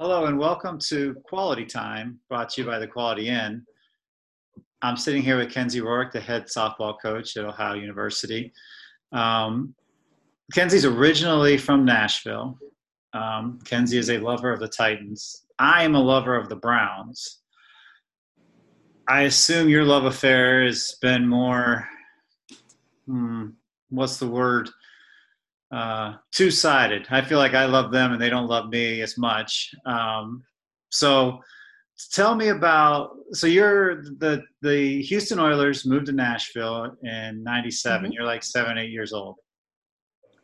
Hello 0.00 0.24
and 0.24 0.38
welcome 0.38 0.78
to 0.78 1.14
Quality 1.22 1.66
Time, 1.66 2.18
brought 2.30 2.48
to 2.50 2.62
you 2.62 2.66
by 2.66 2.78
the 2.78 2.86
Quality 2.86 3.28
Inn. 3.28 3.62
I'm 4.80 4.96
sitting 4.96 5.20
here 5.22 5.36
with 5.36 5.52
Kenzie 5.52 5.82
Rourke, 5.82 6.12
the 6.12 6.20
head 6.20 6.46
softball 6.46 6.94
coach 7.00 7.36
at 7.36 7.44
Ohio 7.44 7.74
University. 7.74 8.52
Um, 9.12 9.74
Kenzie's 10.54 10.86
originally 10.86 11.58
from 11.58 11.84
Nashville. 11.84 12.58
Um, 13.12 13.58
Kenzie 13.66 13.98
is 13.98 14.08
a 14.08 14.16
lover 14.16 14.50
of 14.50 14.60
the 14.60 14.68
Titans. 14.68 15.44
I 15.58 15.84
am 15.84 15.94
a 15.94 16.02
lover 16.02 16.36
of 16.36 16.48
the 16.48 16.56
Browns. 16.56 17.42
I 19.06 19.22
assume 19.22 19.68
your 19.68 19.84
love 19.84 20.06
affair 20.06 20.64
has 20.64 20.96
been 21.02 21.28
more, 21.28 21.86
hmm, 23.06 23.48
what's 23.90 24.16
the 24.16 24.26
word? 24.26 24.70
Uh, 25.72 26.14
two 26.32 26.50
sided. 26.50 27.06
I 27.10 27.22
feel 27.22 27.38
like 27.38 27.54
I 27.54 27.64
love 27.64 27.92
them 27.92 28.12
and 28.12 28.20
they 28.20 28.28
don't 28.28 28.46
love 28.46 28.68
me 28.68 29.00
as 29.00 29.16
much. 29.16 29.74
Um, 29.86 30.42
so 30.90 31.40
tell 32.10 32.34
me 32.34 32.48
about 32.48 33.16
so 33.32 33.46
you're 33.46 34.02
the 34.02 34.42
the 34.60 35.00
Houston 35.02 35.38
Oilers 35.38 35.86
moved 35.86 36.06
to 36.06 36.12
Nashville 36.12 36.94
in 37.02 37.42
97. 37.42 38.02
Mm-hmm. 38.02 38.12
You're 38.12 38.24
like 38.24 38.42
seven, 38.42 38.76
eight 38.76 38.90
years 38.90 39.12
old. 39.12 39.36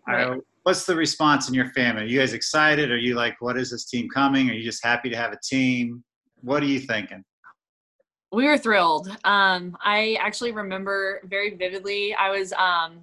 Right. 0.07 0.41
what's 0.63 0.87
the 0.87 0.97
response 0.97 1.49
in 1.49 1.55
your 1.55 1.69
family? 1.73 2.03
Are 2.03 2.07
you 2.07 2.19
guys 2.19 2.33
excited? 2.33 2.91
Are 2.91 2.97
you 2.97 3.15
like, 3.15 3.37
what 3.41 3.59
is 3.59 3.71
this 3.71 3.85
team 3.85 4.09
coming? 4.09 4.49
Are 4.49 4.55
you 4.55 4.65
just 4.65 4.83
happy 4.83 5.11
to 5.11 5.17
have 5.17 5.33
a 5.33 5.39
team? 5.45 6.03
What 6.41 6.63
are 6.63 6.67
you 6.67 6.81
thinking? 6.81 7.23
We 8.33 8.47
were 8.47 8.57
thrilled. 8.57 9.15
Um, 9.25 9.77
I 9.85 10.17
actually 10.19 10.53
remember 10.53 11.21
very 11.25 11.55
vividly. 11.57 12.15
I 12.15 12.31
was 12.31 12.55
um, 12.55 13.01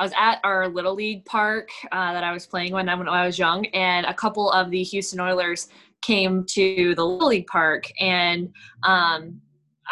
I 0.00 0.02
was 0.02 0.12
at 0.18 0.40
our 0.44 0.66
little 0.66 0.94
league 0.94 1.26
park 1.26 1.68
uh, 1.92 2.14
that 2.14 2.24
I 2.24 2.32
was 2.32 2.46
playing 2.46 2.72
when 2.72 2.88
I, 2.88 2.94
when 2.94 3.06
I 3.06 3.26
was 3.26 3.38
young, 3.38 3.66
and 3.66 4.06
a 4.06 4.14
couple 4.14 4.50
of 4.50 4.70
the 4.70 4.82
Houston 4.82 5.20
Oilers 5.20 5.68
came 6.00 6.46
to 6.52 6.94
the 6.94 7.04
little 7.04 7.28
league 7.28 7.46
park, 7.48 7.84
and 8.00 8.48
um, 8.82 9.38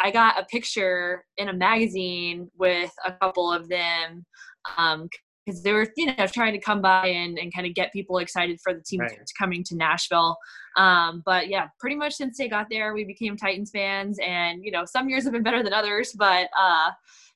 I 0.01 0.09
got 0.09 0.39
a 0.39 0.45
picture 0.45 1.25
in 1.37 1.49
a 1.49 1.53
magazine 1.53 2.49
with 2.57 2.91
a 3.05 3.11
couple 3.11 3.53
of 3.53 3.69
them 3.69 4.25
because 4.65 4.97
um, 4.97 5.63
they 5.63 5.73
were, 5.73 5.87
you 5.95 6.07
know, 6.07 6.25
trying 6.25 6.53
to 6.53 6.59
come 6.59 6.81
by 6.81 7.05
and, 7.05 7.37
and 7.37 7.53
kind 7.53 7.67
of 7.67 7.75
get 7.75 7.93
people 7.93 8.17
excited 8.17 8.59
for 8.63 8.73
the 8.73 8.81
team 8.81 9.01
right. 9.01 9.19
coming 9.37 9.63
to 9.65 9.75
Nashville. 9.75 10.35
Um, 10.75 11.21
but 11.23 11.49
yeah, 11.49 11.67
pretty 11.79 11.95
much 11.95 12.15
since 12.15 12.39
they 12.39 12.49
got 12.49 12.65
there, 12.71 12.95
we 12.95 13.03
became 13.03 13.37
Titans 13.37 13.69
fans, 13.69 14.17
and 14.25 14.65
you 14.65 14.71
know, 14.71 14.85
some 14.85 15.07
years 15.07 15.23
have 15.25 15.33
been 15.33 15.43
better 15.43 15.61
than 15.61 15.71
others, 15.71 16.15
but 16.17 16.47
uh, 16.59 16.89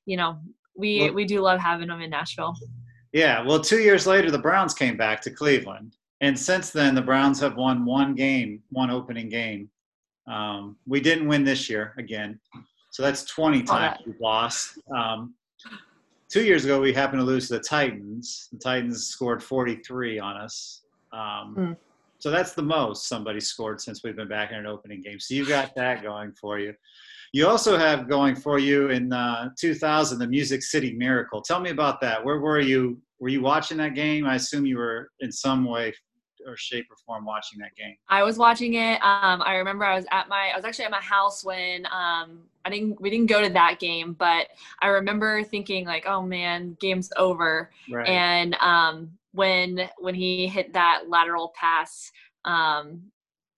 you 0.07 0.17
know, 0.17 0.39
we 0.75 1.01
well, 1.01 1.13
we 1.13 1.25
do 1.25 1.41
love 1.41 1.59
having 1.59 1.87
them 1.87 2.01
in 2.01 2.09
Nashville. 2.09 2.55
Yeah, 3.11 3.41
well, 3.45 3.59
two 3.59 3.79
years 3.79 4.07
later, 4.07 4.31
the 4.31 4.39
Browns 4.39 4.73
came 4.73 4.97
back 4.97 5.21
to 5.21 5.31
Cleveland, 5.31 5.95
and 6.21 6.37
since 6.37 6.71
then, 6.71 6.95
the 6.95 7.01
Browns 7.01 7.39
have 7.41 7.55
won 7.55 7.85
one 7.85 8.15
game, 8.15 8.61
one 8.69 8.89
opening 8.89 9.29
game. 9.29 9.69
Um, 10.27 10.77
we 10.87 10.99
didn't 10.99 11.27
win 11.27 11.43
this 11.43 11.69
year 11.69 11.93
again, 11.97 12.39
so 12.91 13.03
that's 13.03 13.23
20 13.25 13.63
times 13.63 13.99
we've 14.05 14.19
lost. 14.19 14.79
Um, 14.95 15.35
two 16.29 16.43
years 16.43 16.65
ago, 16.65 16.79
we 16.81 16.93
happened 16.93 17.19
to 17.19 17.25
lose 17.25 17.47
to 17.47 17.55
the 17.55 17.59
Titans. 17.59 18.49
The 18.51 18.57
Titans 18.57 19.05
scored 19.05 19.43
43 19.43 20.19
on 20.19 20.37
us. 20.37 20.81
Um, 21.11 21.55
mm. 21.55 21.77
So 22.17 22.31
that's 22.31 22.53
the 22.53 22.63
most 22.63 23.07
somebody 23.07 23.39
scored 23.39 23.81
since 23.81 24.01
we've 24.03 24.15
been 24.15 24.29
back 24.29 24.51
in 24.51 24.57
an 24.57 24.65
opening 24.65 25.01
game. 25.01 25.19
So 25.19 25.35
you 25.35 25.45
got 25.45 25.75
that 25.75 26.01
going 26.01 26.31
for 26.31 26.57
you. 26.57 26.73
You 27.33 27.47
also 27.47 27.77
have 27.77 28.07
going 28.07 28.35
for 28.35 28.59
you 28.59 28.89
in 28.89 29.11
uh, 29.11 29.49
2000 29.59 30.19
the 30.19 30.27
Music 30.27 30.61
City 30.61 30.93
Miracle. 30.93 31.41
Tell 31.41 31.59
me 31.59 31.71
about 31.71 31.99
that. 32.01 32.23
Where 32.23 32.39
were 32.39 32.59
you? 32.59 33.01
Were 33.19 33.29
you 33.29 33.41
watching 33.41 33.77
that 33.77 33.95
game? 33.95 34.27
I 34.27 34.35
assume 34.35 34.67
you 34.67 34.77
were 34.77 35.09
in 35.19 35.31
some 35.31 35.65
way 35.65 35.93
or 36.45 36.55
shape 36.55 36.85
or 36.91 36.95
form 37.05 37.25
watching 37.25 37.57
that 37.59 37.75
game. 37.75 37.95
I 38.07 38.21
was 38.21 38.37
watching 38.37 38.75
it. 38.75 39.01
Um, 39.01 39.41
I 39.41 39.55
remember 39.55 39.83
I 39.83 39.95
was 39.95 40.05
at 40.11 40.29
my 40.29 40.51
I 40.53 40.55
was 40.55 40.63
actually 40.63 40.85
at 40.85 40.91
my 40.91 41.01
house 41.01 41.43
when 41.43 41.87
um, 41.87 42.39
I 42.65 42.69
didn't 42.69 43.01
we 43.01 43.09
didn't 43.09 43.27
go 43.27 43.41
to 43.41 43.49
that 43.49 43.79
game, 43.79 44.13
but 44.13 44.47
I 44.83 44.87
remember 44.89 45.43
thinking 45.43 45.85
like, 45.85 46.05
oh 46.05 46.21
man, 46.21 46.77
game's 46.79 47.11
over. 47.17 47.71
Right. 47.89 48.07
And 48.07 48.55
um, 48.59 49.11
when 49.31 49.89
when 49.97 50.13
he 50.13 50.47
hit 50.47 50.73
that 50.73 51.05
lateral 51.07 51.51
pass, 51.59 52.11
um, 52.45 53.01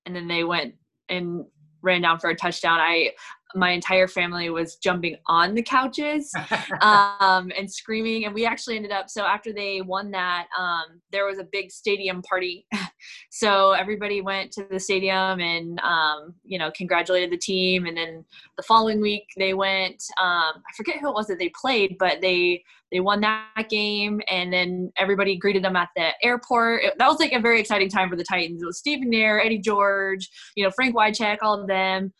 and 0.06 0.16
then 0.16 0.30
they 0.30 0.46
went 0.46 0.76
and 1.10 1.46
ran 1.86 2.02
down 2.02 2.20
for 2.20 2.30
a 2.30 2.36
touchdown. 2.36 2.80
I 2.80 3.12
my 3.54 3.72
entire 3.72 4.08
family 4.08 4.50
was 4.50 4.76
jumping 4.78 5.16
on 5.28 5.54
the 5.54 5.62
couches 5.62 6.32
um, 6.82 7.52
and 7.58 7.72
screaming. 7.72 8.26
And 8.26 8.34
we 8.34 8.46
actually 8.46 8.76
ended 8.76 8.92
up, 8.92 9.10
so 9.10 9.24
after 9.24 9.54
they 9.54 9.82
won 9.82 10.12
that, 10.12 10.48
um, 10.58 11.02
there 11.12 11.26
was 11.26 11.38
a 11.38 11.44
big 11.44 11.72
stadium 11.72 12.22
party. 12.22 12.66
so 13.30 13.72
everybody 13.72 14.22
went 14.22 14.52
to 14.54 14.66
the 14.70 14.80
stadium 14.80 15.40
and, 15.40 15.80
um, 15.82 16.34
you 16.44 16.58
know, 16.58 16.72
congratulated 16.76 17.32
the 17.32 17.38
team. 17.38 17.86
And 17.86 17.96
then 17.96 18.26
the 18.58 18.64
following 18.64 19.00
week 19.00 19.26
they 19.38 19.54
went, 19.54 20.04
um, 20.22 20.54
I 20.56 20.74
forget 20.76 20.98
who 21.00 21.10
it 21.10 21.14
was 21.14 21.28
that 21.28 21.40
they 21.40 21.52
played, 21.60 21.98
but 22.00 22.22
they, 22.22 22.64
they 22.92 23.00
won 23.00 23.22
that 23.22 23.70
game. 23.70 24.22
And 24.30 24.52
then 24.52 24.92
everybody 24.98 25.38
greeted 25.38 25.64
them 25.64 25.76
at 25.76 25.90
the 25.96 26.12
airport. 26.24 26.84
It, 26.84 26.94
that 26.98 27.08
was 27.08 27.20
like 27.20 27.34
a 27.34 27.40
very 27.40 27.60
exciting 27.60 27.90
time 27.90 28.10
for 28.10 28.16
the 28.16 28.24
Titans. 28.24 28.62
It 28.62 28.66
was 28.66 28.80
Steve 28.80 29.00
McNair, 29.00 29.44
Eddie 29.44 29.60
George, 29.60 30.30
you 30.56 30.64
know, 30.64 30.72
Frank 30.72 30.96
Wycheck, 30.96 31.38
all 31.42 31.60
of 31.60 31.68
them. 31.68 32.14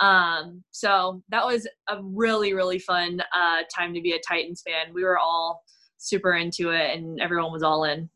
Um, 0.00 0.62
so 0.70 1.22
that 1.28 1.44
was 1.44 1.66
a 1.88 1.98
really, 2.02 2.54
really 2.54 2.78
fun 2.78 3.20
uh, 3.34 3.62
time 3.74 3.94
to 3.94 4.00
be 4.00 4.12
a 4.12 4.20
Titans 4.26 4.62
fan. 4.66 4.94
We 4.94 5.04
were 5.04 5.18
all 5.18 5.62
super 5.98 6.34
into 6.34 6.70
it 6.70 6.96
and 6.96 7.20
everyone 7.20 7.52
was 7.52 7.62
all 7.62 7.84
in. 7.84 8.08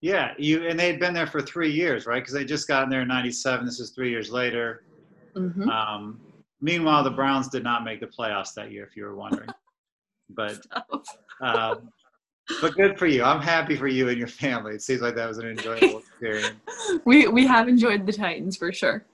Yeah, 0.00 0.32
you 0.36 0.66
and 0.66 0.78
they'd 0.78 0.98
been 0.98 1.14
there 1.14 1.28
for 1.28 1.40
three 1.40 1.70
years, 1.70 2.06
right? 2.06 2.20
Because 2.20 2.34
they 2.34 2.44
just 2.44 2.66
got 2.66 2.82
in 2.82 2.90
there 2.90 3.02
in 3.02 3.08
'97. 3.08 3.64
This 3.64 3.78
is 3.78 3.90
three 3.90 4.10
years 4.10 4.32
later. 4.32 4.82
Mm-hmm. 5.36 5.68
Um, 5.68 6.20
meanwhile, 6.60 7.04
the 7.04 7.10
Browns 7.10 7.48
did 7.48 7.62
not 7.62 7.84
make 7.84 8.00
the 8.00 8.08
playoffs 8.08 8.52
that 8.54 8.72
year, 8.72 8.84
if 8.84 8.96
you 8.96 9.04
were 9.04 9.14
wondering. 9.14 9.48
but 10.30 10.58
um, 11.40 11.88
but 12.60 12.74
good 12.74 12.98
for 12.98 13.06
you. 13.06 13.22
I'm 13.22 13.40
happy 13.40 13.76
for 13.76 13.86
you 13.86 14.08
and 14.08 14.18
your 14.18 14.26
family. 14.26 14.74
It 14.74 14.82
seems 14.82 15.02
like 15.02 15.14
that 15.14 15.28
was 15.28 15.38
an 15.38 15.46
enjoyable 15.46 15.98
experience. 16.20 16.56
we 17.04 17.28
we 17.28 17.46
have 17.46 17.68
enjoyed 17.68 18.04
the 18.04 18.12
Titans 18.12 18.56
for 18.56 18.72
sure. 18.72 19.06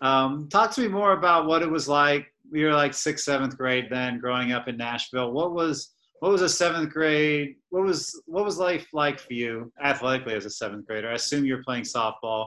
Um, 0.00 0.48
talk 0.48 0.70
to 0.72 0.80
me 0.80 0.88
more 0.88 1.12
about 1.12 1.46
what 1.46 1.62
it 1.62 1.70
was 1.70 1.88
like. 1.88 2.32
We 2.50 2.64
were 2.64 2.72
like 2.72 2.94
sixth, 2.94 3.24
seventh 3.24 3.56
grade 3.56 3.88
then, 3.90 4.18
growing 4.18 4.52
up 4.52 4.68
in 4.68 4.76
Nashville. 4.76 5.32
What 5.32 5.52
was 5.52 5.92
what 6.20 6.32
was 6.32 6.42
a 6.42 6.48
seventh 6.48 6.92
grade? 6.92 7.56
What 7.70 7.84
was 7.84 8.22
what 8.26 8.44
was 8.44 8.58
life 8.58 8.86
like 8.92 9.18
for 9.18 9.32
you 9.32 9.72
athletically 9.82 10.34
as 10.34 10.44
a 10.44 10.50
seventh 10.50 10.86
grader? 10.86 11.10
I 11.10 11.14
assume 11.14 11.44
you 11.44 11.56
were 11.56 11.62
playing 11.62 11.84
softball. 11.84 12.46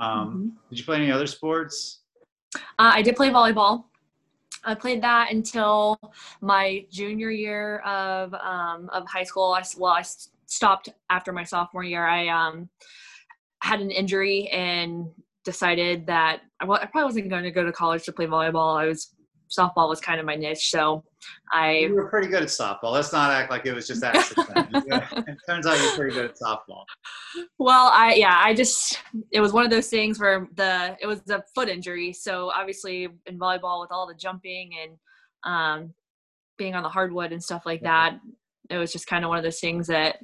Um, 0.00 0.28
mm-hmm. 0.28 0.48
Did 0.70 0.78
you 0.78 0.84
play 0.84 0.96
any 0.96 1.10
other 1.10 1.26
sports? 1.26 2.02
Uh, 2.54 2.92
I 2.94 3.02
did 3.02 3.16
play 3.16 3.30
volleyball. 3.30 3.84
I 4.64 4.74
played 4.74 5.02
that 5.02 5.32
until 5.32 5.98
my 6.40 6.84
junior 6.90 7.30
year 7.30 7.78
of 7.80 8.34
um, 8.34 8.90
of 8.92 9.06
high 9.06 9.24
school. 9.24 9.52
I 9.52 9.62
well, 9.76 9.92
I 9.92 10.04
stopped 10.46 10.90
after 11.10 11.32
my 11.32 11.44
sophomore 11.44 11.84
year. 11.84 12.06
I 12.06 12.28
um, 12.28 12.68
had 13.62 13.80
an 13.80 13.90
injury 13.90 14.48
and 14.48 15.08
decided 15.48 16.06
that 16.06 16.42
well, 16.66 16.78
I 16.78 16.84
probably 16.84 17.04
wasn't 17.04 17.30
going 17.30 17.44
to 17.44 17.50
go 17.50 17.64
to 17.64 17.72
college 17.72 18.04
to 18.04 18.12
play 18.12 18.26
volleyball. 18.26 18.78
I 18.78 18.84
was 18.84 19.14
softball 19.48 19.88
was 19.88 19.98
kind 19.98 20.20
of 20.20 20.26
my 20.26 20.34
niche, 20.34 20.68
so 20.70 21.02
I. 21.50 21.78
You 21.78 21.94
were 21.94 22.10
pretty 22.10 22.28
good 22.28 22.42
at 22.42 22.50
softball. 22.50 22.92
Let's 22.92 23.14
not 23.14 23.30
act 23.30 23.50
like 23.50 23.64
it 23.64 23.72
was 23.72 23.86
just 23.86 24.04
accident. 24.04 24.46
it 24.74 25.38
turns 25.48 25.66
out 25.66 25.80
you're 25.80 25.96
pretty 25.96 26.14
good 26.14 26.26
at 26.26 26.36
softball. 26.36 26.84
Well, 27.58 27.90
I 27.94 28.12
yeah, 28.14 28.38
I 28.44 28.52
just 28.52 29.00
it 29.32 29.40
was 29.40 29.54
one 29.54 29.64
of 29.64 29.70
those 29.70 29.88
things 29.88 30.20
where 30.20 30.46
the 30.54 30.98
it 31.00 31.06
was 31.06 31.22
a 31.30 31.42
foot 31.54 31.70
injury, 31.70 32.12
so 32.12 32.52
obviously 32.54 33.08
in 33.24 33.38
volleyball 33.38 33.80
with 33.80 33.90
all 33.90 34.06
the 34.06 34.14
jumping 34.14 34.72
and 34.82 34.92
um, 35.44 35.94
being 36.58 36.74
on 36.74 36.82
the 36.82 36.90
hardwood 36.90 37.32
and 37.32 37.42
stuff 37.42 37.62
like 37.64 37.80
that, 37.82 38.18
it 38.68 38.76
was 38.76 38.92
just 38.92 39.06
kind 39.06 39.24
of 39.24 39.30
one 39.30 39.38
of 39.38 39.44
those 39.44 39.60
things 39.60 39.86
that 39.86 40.16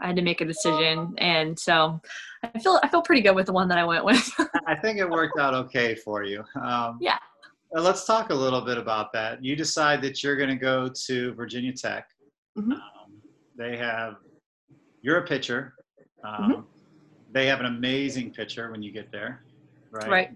I 0.00 0.08
had 0.08 0.16
to 0.16 0.22
make 0.22 0.40
a 0.40 0.44
decision, 0.44 1.14
and 1.18 1.58
so 1.58 2.00
I 2.42 2.58
feel 2.58 2.80
I 2.82 2.88
feel 2.88 3.02
pretty 3.02 3.22
good 3.22 3.34
with 3.34 3.46
the 3.46 3.52
one 3.52 3.68
that 3.68 3.78
I 3.78 3.84
went 3.84 4.04
with. 4.04 4.30
I 4.66 4.74
think 4.74 4.98
it 4.98 5.08
worked 5.08 5.38
out 5.38 5.54
okay 5.54 5.94
for 5.94 6.24
you. 6.24 6.44
Um, 6.60 6.98
yeah. 7.00 7.18
Let's 7.72 8.04
talk 8.04 8.30
a 8.30 8.34
little 8.34 8.62
bit 8.62 8.78
about 8.78 9.12
that. 9.12 9.44
You 9.44 9.54
decide 9.54 10.02
that 10.02 10.24
you're 10.24 10.36
going 10.36 10.48
to 10.48 10.56
go 10.56 10.90
to 11.06 11.32
Virginia 11.34 11.72
Tech. 11.72 12.08
Mm-hmm. 12.58 12.72
Um, 12.72 12.80
they 13.56 13.76
have 13.76 14.16
you're 15.02 15.18
a 15.18 15.26
pitcher. 15.26 15.74
Um, 16.24 16.34
mm-hmm. 16.34 16.60
They 17.32 17.46
have 17.46 17.60
an 17.60 17.66
amazing 17.66 18.32
pitcher 18.32 18.70
when 18.72 18.82
you 18.82 18.90
get 18.92 19.12
there, 19.12 19.44
right? 19.92 20.08
Right. 20.08 20.30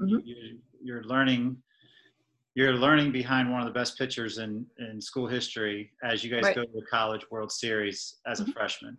Mm-hmm. 0.00 0.18
You, 0.24 0.58
you're 0.82 1.04
learning 1.04 1.56
you're 2.54 2.74
learning 2.74 3.12
behind 3.12 3.50
one 3.50 3.60
of 3.60 3.66
the 3.66 3.72
best 3.72 3.98
pitchers 3.98 4.38
in, 4.38 4.66
in 4.78 5.00
school 5.00 5.26
history 5.26 5.90
as 6.04 6.22
you 6.22 6.30
guys 6.30 6.42
right. 6.42 6.54
go 6.54 6.62
to 6.62 6.72
the 6.74 6.86
college 6.90 7.24
world 7.30 7.50
series 7.50 8.16
as 8.26 8.40
a 8.40 8.42
mm-hmm. 8.42 8.52
freshman 8.52 8.98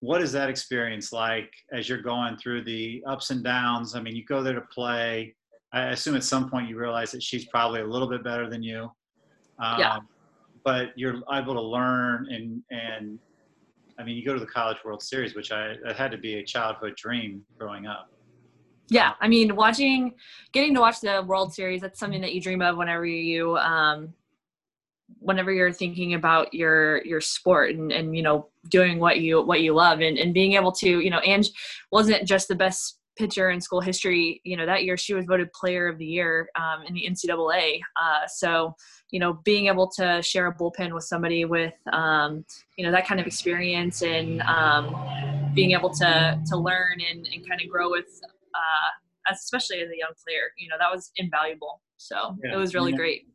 what 0.00 0.22
is 0.22 0.32
that 0.32 0.48
experience 0.48 1.12
like 1.12 1.52
as 1.72 1.88
you're 1.88 2.00
going 2.00 2.36
through 2.36 2.64
the 2.64 3.02
ups 3.06 3.30
and 3.30 3.44
downs 3.44 3.94
i 3.94 4.00
mean 4.00 4.16
you 4.16 4.24
go 4.24 4.42
there 4.42 4.54
to 4.54 4.62
play 4.62 5.34
i 5.72 5.86
assume 5.88 6.16
at 6.16 6.24
some 6.24 6.50
point 6.50 6.68
you 6.68 6.78
realize 6.78 7.10
that 7.10 7.22
she's 7.22 7.44
probably 7.46 7.80
a 7.80 7.86
little 7.86 8.08
bit 8.08 8.24
better 8.24 8.48
than 8.48 8.62
you 8.62 8.90
um, 9.58 9.78
yeah. 9.78 9.98
but 10.64 10.88
you're 10.96 11.20
able 11.32 11.54
to 11.54 11.60
learn 11.60 12.26
and 12.30 12.62
and 12.70 13.18
i 13.98 14.04
mean 14.04 14.16
you 14.16 14.24
go 14.24 14.34
to 14.34 14.40
the 14.40 14.46
college 14.46 14.78
world 14.84 15.02
series 15.02 15.34
which 15.34 15.52
i 15.52 15.74
had 15.94 16.10
to 16.10 16.18
be 16.18 16.36
a 16.36 16.44
childhood 16.44 16.96
dream 16.96 17.42
growing 17.58 17.86
up 17.86 18.10
Yeah, 18.90 19.12
I 19.20 19.28
mean, 19.28 19.54
watching, 19.54 20.14
getting 20.52 20.74
to 20.74 20.80
watch 20.80 21.00
the 21.00 21.22
World 21.26 21.54
Series, 21.54 21.80
that's 21.80 21.98
something 21.98 22.20
that 22.20 22.34
you 22.34 22.40
dream 22.40 22.60
of 22.60 22.76
whenever 22.76 23.06
you, 23.06 23.56
um, 23.58 24.12
whenever 25.18 25.52
you're 25.52 25.72
thinking 25.72 26.14
about 26.14 26.54
your 26.54 27.04
your 27.04 27.20
sport 27.20 27.74
and 27.74 27.90
and 27.90 28.16
you 28.16 28.22
know 28.22 28.46
doing 28.68 29.00
what 29.00 29.18
you 29.18 29.42
what 29.42 29.60
you 29.60 29.74
love 29.74 30.00
and 30.00 30.16
and 30.16 30.32
being 30.32 30.52
able 30.52 30.70
to 30.70 31.00
you 31.00 31.10
know 31.10 31.20
Ange 31.24 31.50
wasn't 31.90 32.24
just 32.24 32.46
the 32.46 32.54
best 32.54 33.00
pitcher 33.20 33.50
in 33.50 33.60
school 33.60 33.80
history. 33.80 34.40
You 34.44 34.56
know, 34.56 34.66
that 34.66 34.84
year 34.84 34.96
she 34.96 35.14
was 35.14 35.26
voted 35.26 35.52
player 35.52 35.88
of 35.88 35.98
the 35.98 36.06
year 36.06 36.48
um, 36.56 36.82
in 36.86 36.94
the 36.94 37.06
NCAA. 37.08 37.80
Uh, 38.00 38.26
so, 38.26 38.74
you 39.10 39.20
know, 39.20 39.34
being 39.44 39.66
able 39.66 39.88
to 39.96 40.22
share 40.22 40.46
a 40.46 40.54
bullpen 40.54 40.94
with 40.94 41.04
somebody 41.04 41.44
with, 41.44 41.74
um, 41.92 42.44
you 42.76 42.84
know, 42.84 42.92
that 42.92 43.06
kind 43.06 43.20
of 43.20 43.26
experience 43.26 44.02
and 44.02 44.40
um, 44.42 44.96
being 45.54 45.72
able 45.72 45.90
to 45.90 46.40
to 46.46 46.56
learn 46.56 46.98
and, 47.10 47.28
and 47.32 47.46
kind 47.46 47.60
of 47.60 47.68
grow 47.68 47.90
with, 47.90 48.20
uh, 48.54 49.32
especially 49.32 49.80
as 49.80 49.90
a 49.90 49.96
young 49.96 50.12
player, 50.24 50.50
you 50.58 50.68
know, 50.68 50.76
that 50.78 50.90
was 50.90 51.12
invaluable. 51.16 51.82
So 51.96 52.36
yeah. 52.44 52.54
it 52.54 52.56
was 52.56 52.74
really 52.74 52.92
yeah. 52.92 52.98
great. 52.98 53.26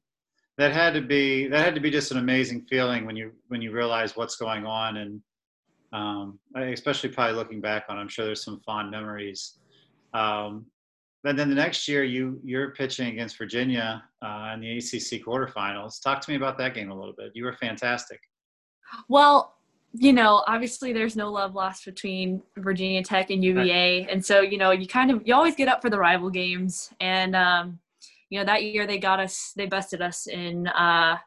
That 0.58 0.72
had 0.72 0.94
to 0.94 1.02
be 1.02 1.48
that 1.48 1.64
had 1.64 1.76
to 1.76 1.82
be 1.82 1.92
just 1.92 2.12
an 2.12 2.18
amazing 2.18 2.66
feeling 2.70 3.06
when 3.06 3.16
you 3.16 3.32
when 3.50 3.62
you 3.62 3.72
realize 3.72 4.16
what's 4.16 4.38
going 4.38 4.66
on 4.66 4.98
and 4.98 5.22
um, 5.92 6.40
especially 6.56 7.10
probably 7.10 7.36
looking 7.36 7.62
back 7.62 7.86
on. 7.90 7.98
I'm 7.98 8.08
sure 8.08 8.26
there's 8.26 8.44
some 8.44 8.62
fond 8.66 8.90
memories 8.90 9.60
um, 10.16 10.66
and 11.26 11.38
then 11.38 11.50
the 11.50 11.56
next 11.56 11.88
year, 11.88 12.04
you 12.04 12.40
you're 12.44 12.72
pitching 12.72 13.08
against 13.08 13.38
Virginia 13.38 14.04
uh, 14.22 14.52
in 14.54 14.62
the 14.62 14.78
ACC 14.78 15.26
quarterfinals. 15.26 16.02
Talk 16.02 16.22
to 16.22 16.32
me 16.32 16.38
about 16.38 16.58
that 16.60 16.74
game 16.74 16.92
a 16.92 16.96
little 16.96 17.16
bit. 17.18 17.32
You 17.34 17.46
were 17.46 17.54
fantastic. 17.54 18.20
Well, 19.10 19.56
you 19.98 20.12
know, 20.12 20.44
obviously 20.48 20.92
there's 20.92 21.16
no 21.16 21.32
love 21.32 21.56
lost 21.56 21.86
between 21.86 22.42
Virginia 22.58 23.02
Tech 23.02 23.30
and 23.30 23.44
UVA, 23.44 24.02
right. 24.02 24.10
and 24.10 24.24
so 24.24 24.42
you 24.42 24.58
know 24.58 24.72
you 24.72 24.88
kind 24.88 25.10
of 25.10 25.22
you 25.26 25.34
always 25.34 25.56
get 25.56 25.68
up 25.68 25.82
for 25.82 25.90
the 25.90 25.98
rival 25.98 26.30
games, 26.30 26.92
and 27.00 27.36
um, 27.36 27.80
you 28.30 28.40
know 28.40 28.46
that 28.46 28.64
year 28.64 28.86
they 28.86 28.98
got 28.98 29.20
us, 29.20 29.54
they 29.56 29.66
bested 29.66 30.02
us 30.02 30.28
in 30.28 30.68
uh, 30.68 31.18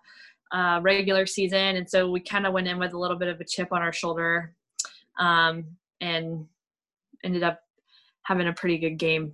uh, 0.52 0.80
regular 0.82 1.24
season, 1.24 1.76
and 1.76 1.88
so 1.88 2.10
we 2.10 2.20
kind 2.20 2.46
of 2.46 2.52
went 2.52 2.68
in 2.68 2.78
with 2.78 2.92
a 2.92 2.98
little 2.98 3.16
bit 3.16 3.28
of 3.28 3.40
a 3.40 3.44
chip 3.44 3.72
on 3.72 3.80
our 3.80 3.92
shoulder, 3.92 4.54
um, 5.18 5.64
and 6.00 6.44
ended 7.24 7.42
up 7.42 7.60
having 8.24 8.48
a 8.48 8.52
pretty 8.52 8.76
good 8.76 8.98
game. 8.98 9.32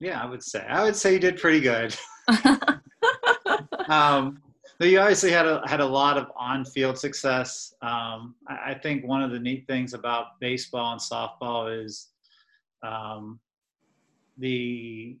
Yeah, 0.00 0.22
I 0.22 0.26
would 0.26 0.42
say. 0.42 0.64
I 0.66 0.82
would 0.82 0.96
say 0.96 1.12
you 1.12 1.20
did 1.20 1.36
pretty 1.36 1.60
good. 1.60 1.94
um, 3.88 4.40
you 4.86 5.00
obviously 5.00 5.30
had 5.30 5.46
a 5.46 5.62
had 5.66 5.80
a 5.80 5.86
lot 5.86 6.16
of 6.16 6.26
on-field 6.36 6.98
success. 6.98 7.74
Um, 7.82 8.34
I, 8.48 8.70
I, 8.70 8.78
think 8.82 9.04
one 9.04 9.22
of 9.22 9.30
the 9.30 9.38
neat 9.38 9.66
things 9.66 9.94
about 9.94 10.40
baseball 10.40 10.92
and 10.92 11.00
softball 11.00 11.84
is 11.84 12.08
um, 12.82 13.38
the 14.38 15.16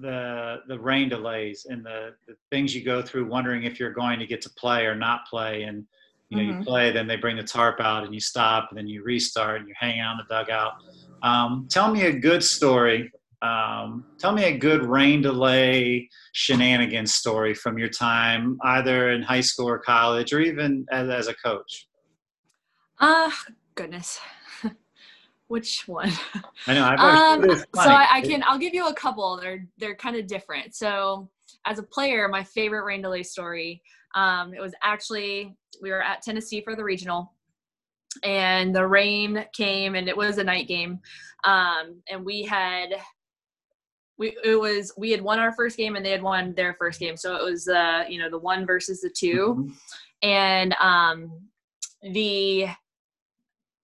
the 0.00 0.62
the 0.68 0.78
rain 0.78 1.08
delays 1.08 1.66
and 1.68 1.84
the, 1.84 2.14
the 2.26 2.34
things 2.50 2.74
you 2.74 2.84
go 2.84 3.02
through, 3.02 3.26
wondering 3.26 3.64
if 3.64 3.78
you're 3.78 3.92
going 3.92 4.18
to 4.18 4.26
get 4.26 4.40
to 4.42 4.50
play 4.50 4.86
or 4.86 4.94
not 4.94 5.26
play, 5.26 5.64
and 5.64 5.84
you 6.28 6.36
know 6.36 6.42
mm-hmm. 6.42 6.60
you 6.60 6.64
play, 6.64 6.92
then 6.92 7.06
they 7.06 7.16
bring 7.16 7.36
the 7.36 7.42
tarp 7.42 7.80
out 7.80 8.04
and 8.04 8.14
you 8.14 8.20
stop, 8.20 8.70
and 8.70 8.78
then 8.78 8.86
you 8.86 9.02
restart 9.02 9.60
and 9.60 9.68
you 9.68 9.74
hang 9.78 10.00
out 10.00 10.12
in 10.12 10.18
the 10.28 10.34
dugout. 10.34 10.74
Um, 11.22 11.66
tell 11.70 11.92
me 11.92 12.06
a 12.06 12.12
good 12.12 12.42
story. 12.42 13.10
Um, 13.42 14.04
tell 14.18 14.32
me 14.32 14.44
a 14.44 14.56
good 14.56 14.84
rain 14.84 15.22
delay 15.22 16.08
shenanigans 16.32 17.14
story 17.14 17.54
from 17.54 17.78
your 17.78 17.88
time, 17.88 18.58
either 18.64 19.10
in 19.10 19.22
high 19.22 19.42
school 19.42 19.68
or 19.68 19.78
college, 19.78 20.32
or 20.32 20.40
even 20.40 20.86
as, 20.90 21.08
as 21.08 21.28
a 21.28 21.34
coach. 21.34 21.88
Ah, 23.00 23.26
uh, 23.26 23.52
goodness. 23.74 24.18
Which 25.48 25.86
one? 25.86 26.12
I 26.66 26.74
know. 26.74 26.84
i 26.84 27.34
Um, 27.34 27.50
so 27.50 27.64
I, 27.76 28.08
I, 28.14 28.20
can. 28.22 28.42
I'll 28.46 28.58
give 28.58 28.74
you 28.74 28.88
a 28.88 28.94
couple. 28.94 29.38
They're 29.40 29.66
they're 29.78 29.94
kind 29.94 30.16
of 30.16 30.26
different. 30.26 30.74
So 30.74 31.28
as 31.66 31.78
a 31.78 31.82
player, 31.82 32.28
my 32.28 32.42
favorite 32.42 32.84
rain 32.84 33.02
delay 33.02 33.22
story. 33.22 33.82
Um, 34.14 34.54
it 34.54 34.60
was 34.62 34.72
actually 34.82 35.54
we 35.82 35.90
were 35.90 36.02
at 36.02 36.22
Tennessee 36.22 36.62
for 36.62 36.74
the 36.74 36.82
regional, 36.82 37.34
and 38.24 38.74
the 38.74 38.86
rain 38.86 39.44
came 39.52 39.94
and 39.94 40.08
it 40.08 40.16
was 40.16 40.38
a 40.38 40.44
night 40.44 40.68
game 40.68 41.00
um, 41.46 42.02
and 42.10 42.24
we 42.24 42.42
had 42.42 42.88
we 44.18 44.36
it 44.44 44.58
was 44.58 44.92
we 44.96 45.10
had 45.10 45.20
won 45.20 45.38
our 45.38 45.52
first 45.52 45.76
game 45.76 45.96
and 45.96 46.04
they 46.04 46.10
had 46.10 46.22
won 46.22 46.54
their 46.54 46.74
first 46.74 47.00
game. 47.00 47.16
So 47.16 47.36
it 47.36 47.42
was 47.42 47.68
uh 47.68 48.04
you 48.08 48.18
know 48.18 48.30
the 48.30 48.38
one 48.38 48.66
versus 48.66 49.00
the 49.00 49.10
2 49.10 49.36
mm-hmm. 49.36 49.72
and 50.22 50.74
um 50.74 51.30
the 52.12 52.66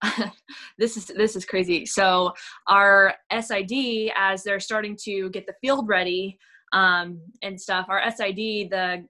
this 0.79 0.97
is 0.97 1.07
this 1.07 1.37
is 1.37 1.45
crazy. 1.45 1.87
So 1.87 2.33
our 2.69 3.15
sid 3.41 4.13
as 4.17 4.43
they're 4.43 4.61
starting 4.61 4.97
to 5.05 5.31
get 5.31 5.47
the 5.47 5.55
field 5.61 5.89
ready 5.89 6.39
um 6.73 7.21
and 7.43 7.61
stuff 7.61 7.87
our 7.89 8.03
sid 8.11 8.37
the 8.37 9.07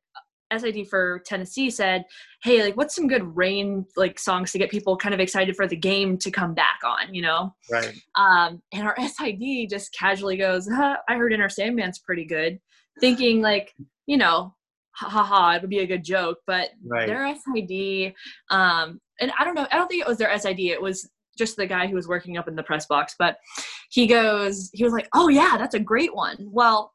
SID 0.58 0.88
for 0.88 1.20
Tennessee 1.26 1.70
said, 1.70 2.04
"Hey, 2.43 2.62
like, 2.62 2.76
what's 2.76 2.94
some 2.94 3.08
good 3.08 3.37
rain 3.37 3.87
like 3.96 4.19
songs 4.19 4.52
to 4.52 4.58
get 4.58 4.70
people 4.70 4.96
kind 4.96 5.14
of 5.14 5.20
excited 5.20 5.56
for 5.56 5.66
the 5.66 5.76
game 5.76 6.19
to 6.19 6.31
come 6.31 6.54
back 6.54 6.81
on?" 6.84 7.14
You 7.14 7.22
know, 7.22 7.54
right? 7.70 7.94
Um, 8.14 8.62
and 8.72 8.87
our 8.87 8.96
SID 9.08 9.69
just 9.70 9.94
casually 9.94 10.37
goes, 10.37 10.69
huh, 10.69 10.96
"I 11.08 11.16
heard 11.16 11.32
Enter 11.32 11.49
Sandman's 11.49 11.99
pretty 11.99 12.25
good," 12.25 12.60
thinking 13.00 13.40
like, 13.40 13.75
you 14.06 14.16
know, 14.16 14.54
ha 14.93 15.08
ha 15.08 15.22
ha, 15.22 15.52
it 15.52 15.62
would 15.62 15.70
be 15.70 15.81
a 15.81 15.87
good 15.87 16.04
joke. 16.04 16.38
But 16.46 16.70
right. 16.87 17.06
their 17.06 17.34
SID, 17.34 18.14
um, 18.50 19.00
and 19.20 19.32
I 19.38 19.44
don't 19.44 19.55
know, 19.55 19.66
I 19.70 19.76
don't 19.76 19.88
think 19.88 20.02
it 20.02 20.08
was 20.08 20.19
their 20.19 20.37
SID. 20.38 20.60
It 20.60 20.81
was 20.81 21.08
just 21.37 21.56
the 21.56 21.66
guy 21.66 21.87
who 21.87 21.94
was 21.94 22.08
working 22.08 22.37
up 22.37 22.48
in 22.48 22.56
the 22.56 22.62
press 22.62 22.87
box, 22.87 23.14
but 23.19 23.38
he 23.90 24.06
goes, 24.06 24.70
he 24.72 24.84
was 24.84 24.93
like, 24.93 25.08
"Oh 25.14 25.28
yeah, 25.28 25.56
that's 25.58 25.75
a 25.75 25.81
great 25.81 26.14
one." 26.14 26.37
Well, 26.40 26.93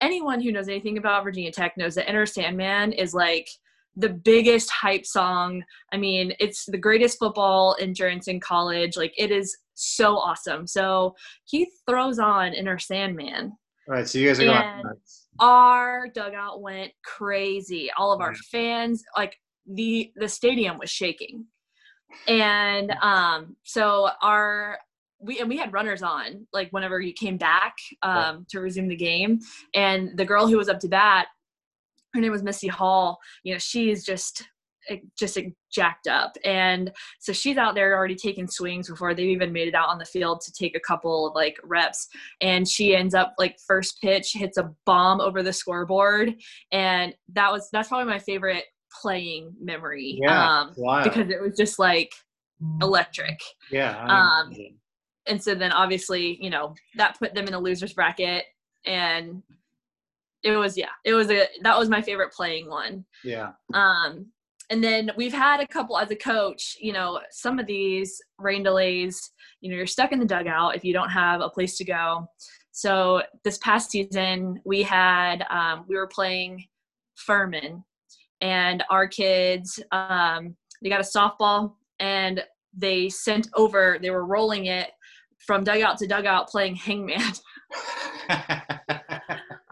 anyone 0.00 0.40
who 0.40 0.52
knows 0.52 0.68
anything 0.68 0.98
about 0.98 1.24
Virginia 1.24 1.50
Tech 1.50 1.76
knows 1.76 1.94
that 1.94 2.08
Enter 2.08 2.26
Sandman 2.26 2.92
is 2.92 3.14
like 3.14 3.48
the 3.96 4.10
biggest 4.10 4.70
hype 4.70 5.06
song. 5.06 5.62
I 5.92 5.96
mean, 5.96 6.34
it's 6.38 6.66
the 6.66 6.78
greatest 6.78 7.18
football 7.18 7.76
endurance 7.80 8.28
in 8.28 8.40
college. 8.40 8.96
Like 8.96 9.14
it 9.16 9.30
is 9.30 9.56
so 9.74 10.16
awesome. 10.16 10.66
So 10.66 11.14
he 11.44 11.68
throws 11.88 12.18
on 12.18 12.54
Enter 12.54 12.78
Sandman. 12.78 13.52
All 13.88 13.94
right, 13.94 14.08
so 14.08 14.18
you 14.18 14.28
guys 14.28 14.40
are 14.40 14.44
going. 14.44 14.82
Our 15.38 16.08
dugout 16.08 16.60
went 16.60 16.92
crazy. 17.04 17.90
All 17.96 18.12
of 18.12 18.20
our 18.20 18.34
fans, 18.34 19.02
like 19.16 19.36
the 19.66 20.10
the 20.16 20.28
stadium 20.28 20.78
was 20.78 20.90
shaking. 20.90 21.44
And 22.26 22.92
um 23.02 23.56
so 23.64 24.10
our 24.22 24.78
we 25.18 25.40
and 25.40 25.48
we 25.48 25.56
had 25.56 25.72
runners 25.72 26.02
on 26.02 26.46
like 26.52 26.68
whenever 26.70 27.00
you 27.00 27.12
came 27.12 27.36
back 27.36 27.74
um, 28.02 28.46
to 28.50 28.60
resume 28.60 28.88
the 28.88 28.96
game. 28.96 29.40
And 29.74 30.16
the 30.16 30.24
girl 30.24 30.46
who 30.46 30.56
was 30.56 30.68
up 30.68 30.80
to 30.80 30.88
bat 30.88 31.28
her 32.16 32.20
name 32.20 32.32
was 32.32 32.42
missy 32.42 32.68
hall. 32.68 33.18
You 33.44 33.54
know 33.54 33.58
she's 33.58 34.04
just 34.04 34.42
eh, 34.88 34.98
just 35.16 35.38
jacked 35.70 36.08
up. 36.08 36.36
And 36.44 36.90
so 37.20 37.32
she's 37.32 37.56
out 37.56 37.74
there 37.74 37.96
already 37.96 38.16
taking 38.16 38.48
swings 38.48 38.88
before 38.88 39.14
they've 39.14 39.28
even 39.28 39.52
made 39.52 39.68
it 39.68 39.74
out 39.74 39.88
on 39.88 39.98
the 39.98 40.04
field 40.04 40.40
to 40.40 40.52
take 40.52 40.76
a 40.76 40.80
couple 40.80 41.28
of 41.28 41.34
like 41.34 41.58
reps. 41.62 42.08
And 42.40 42.66
she 42.66 42.96
ends 42.96 43.14
up 43.14 43.34
like 43.38 43.56
first 43.66 44.00
pitch 44.00 44.32
hits 44.32 44.58
a 44.58 44.72
bomb 44.84 45.20
over 45.20 45.42
the 45.42 45.52
scoreboard. 45.52 46.34
And 46.72 47.14
that 47.34 47.52
was 47.52 47.68
that's 47.72 47.88
probably 47.88 48.10
my 48.10 48.18
favorite 48.18 48.64
playing 49.02 49.52
memory 49.60 50.18
yeah, 50.22 50.60
um, 50.60 50.68
because 51.04 51.28
it 51.28 51.40
was 51.40 51.56
just 51.56 51.78
like 51.78 52.12
electric. 52.80 53.38
Yeah 53.70 54.04
um 54.06 54.54
and 55.26 55.42
so 55.42 55.54
then 55.54 55.72
obviously 55.72 56.42
you 56.42 56.50
know 56.50 56.74
that 56.96 57.18
put 57.18 57.34
them 57.34 57.46
in 57.46 57.54
a 57.54 57.58
losers 57.58 57.92
bracket. 57.92 58.44
And 58.84 59.42
it 60.42 60.56
was 60.56 60.76
yeah 60.76 60.90
it 61.04 61.14
was 61.14 61.30
a 61.30 61.46
that 61.62 61.78
was 61.78 61.88
my 61.88 62.02
favorite 62.02 62.32
playing 62.32 62.68
one. 62.68 63.04
Yeah. 63.24 63.52
Um 63.74 64.26
and 64.70 64.82
then 64.82 65.10
we've 65.16 65.32
had 65.32 65.60
a 65.60 65.66
couple 65.66 65.98
as 65.98 66.10
a 66.10 66.16
coach 66.16 66.76
you 66.80 66.92
know 66.92 67.20
some 67.30 67.58
of 67.58 67.66
these 67.66 68.20
rain 68.38 68.62
delays 68.64 69.30
you 69.60 69.70
know 69.70 69.76
you're 69.76 69.86
stuck 69.86 70.10
in 70.12 70.18
the 70.18 70.24
dugout 70.24 70.74
if 70.74 70.84
you 70.84 70.92
don't 70.92 71.10
have 71.10 71.40
a 71.40 71.50
place 71.50 71.76
to 71.78 71.84
go. 71.84 72.26
So 72.72 73.22
this 73.42 73.58
past 73.58 73.90
season 73.90 74.60
we 74.64 74.82
had 74.82 75.44
um, 75.50 75.84
we 75.88 75.96
were 75.96 76.08
playing 76.08 76.64
furman 77.14 77.82
and 78.40 78.84
our 78.90 79.08
kids 79.08 79.82
um, 79.92 80.54
they 80.82 80.90
got 80.90 81.00
a 81.00 81.02
softball 81.02 81.74
and 81.98 82.44
they 82.76 83.08
sent 83.08 83.48
over 83.54 83.98
they 84.00 84.10
were 84.10 84.26
rolling 84.26 84.66
it 84.66 84.90
from 85.46 85.64
dugout 85.64 85.98
to 85.98 86.06
dugout 86.06 86.48
playing 86.48 86.76
hangman. 86.76 87.20